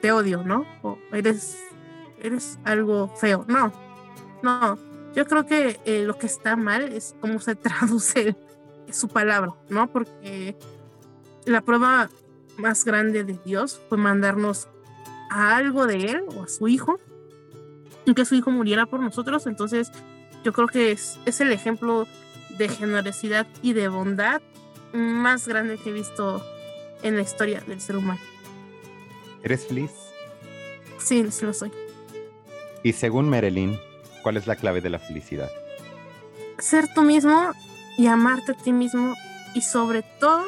te 0.00 0.12
odio, 0.12 0.44
¿no? 0.44 0.64
O 0.82 0.98
eres, 1.12 1.58
eres 2.22 2.58
algo 2.64 3.08
feo. 3.16 3.44
No, 3.48 3.72
no. 4.42 4.78
Yo 5.14 5.26
creo 5.26 5.46
que 5.46 5.80
eh, 5.84 6.04
lo 6.04 6.16
que 6.16 6.26
está 6.26 6.54
mal 6.54 6.92
es 6.92 7.16
cómo 7.20 7.40
se 7.40 7.54
traduce 7.56 8.36
su 8.92 9.08
palabra, 9.08 9.52
¿no? 9.68 9.90
Porque 9.90 10.56
la 11.44 11.60
prueba 11.60 12.08
más 12.56 12.84
grande 12.84 13.24
de 13.24 13.38
Dios 13.44 13.80
fue 13.88 13.98
mandarnos 13.98 14.68
a 15.28 15.56
algo 15.56 15.86
de 15.86 15.96
Él 15.96 16.24
o 16.36 16.44
a 16.44 16.48
su 16.48 16.68
Hijo 16.68 16.98
que 18.14 18.24
su 18.24 18.34
hijo 18.34 18.50
muriera 18.50 18.86
por 18.86 19.00
nosotros. 19.00 19.46
Entonces, 19.46 19.92
yo 20.44 20.52
creo 20.52 20.68
que 20.68 20.92
es, 20.92 21.18
es 21.26 21.40
el 21.40 21.52
ejemplo 21.52 22.06
de 22.56 22.68
generosidad 22.68 23.46
y 23.62 23.72
de 23.72 23.88
bondad 23.88 24.40
más 24.92 25.46
grande 25.46 25.78
que 25.78 25.90
he 25.90 25.92
visto 25.92 26.42
en 27.02 27.16
la 27.16 27.22
historia 27.22 27.62
del 27.66 27.80
ser 27.80 27.96
humano. 27.96 28.20
¿Eres 29.42 29.66
feliz? 29.66 29.90
Sí, 30.98 31.24
sí 31.30 31.44
lo 31.44 31.54
soy. 31.54 31.70
Y 32.82 32.92
según 32.92 33.28
Marilyn, 33.28 33.78
¿cuál 34.22 34.36
es 34.36 34.46
la 34.46 34.56
clave 34.56 34.80
de 34.80 34.90
la 34.90 34.98
felicidad? 34.98 35.50
Ser 36.58 36.92
tú 36.94 37.02
mismo 37.02 37.52
y 37.96 38.06
amarte 38.06 38.52
a 38.52 38.54
ti 38.54 38.72
mismo 38.72 39.14
y 39.54 39.62
sobre 39.62 40.02
todo 40.20 40.44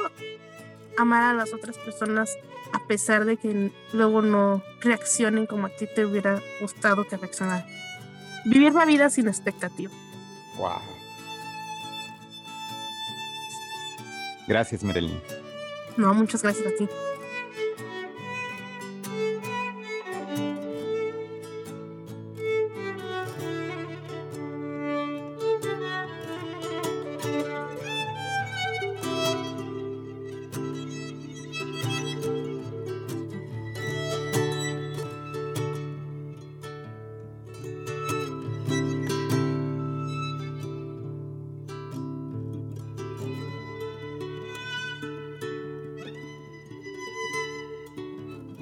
amar 0.96 1.22
a 1.22 1.34
las 1.34 1.52
otras 1.52 1.78
personas 1.78 2.36
a 2.72 2.86
pesar 2.86 3.24
de 3.24 3.36
que 3.36 3.70
luego 3.92 4.22
no 4.22 4.62
reaccionen 4.80 5.46
como 5.46 5.66
a 5.66 5.70
ti 5.70 5.86
te 5.94 6.04
hubiera 6.04 6.40
gustado 6.60 7.06
que 7.06 7.16
reaccionaran. 7.16 7.66
Vivir 8.46 8.72
la 8.74 8.84
vida 8.84 9.10
sin 9.10 9.28
expectativa. 9.28 9.92
Wow. 10.56 10.80
Gracias, 14.46 14.82
Marilyn. 14.82 15.20
No, 15.96 16.12
muchas 16.14 16.42
gracias 16.42 16.66
a 16.66 16.76
ti. 16.76 16.88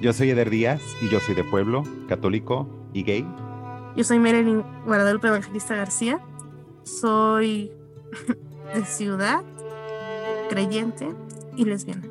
Yo 0.01 0.13
soy 0.13 0.29
Eder 0.29 0.49
Díaz 0.49 0.81
y 1.01 1.09
yo 1.09 1.19
soy 1.19 1.35
de 1.35 1.43
pueblo, 1.43 1.83
católico 2.07 2.69
y 2.93 3.03
gay. 3.03 3.27
Yo 3.97 4.03
soy 4.05 4.17
Marilyn 4.17 4.63
Guadalupe 4.85 5.27
Evangelista 5.27 5.75
García. 5.75 6.21
Soy 6.83 7.69
de 8.73 8.85
ciudad, 8.85 9.43
creyente 10.49 11.09
y 11.57 11.65
lesbiana. 11.65 12.08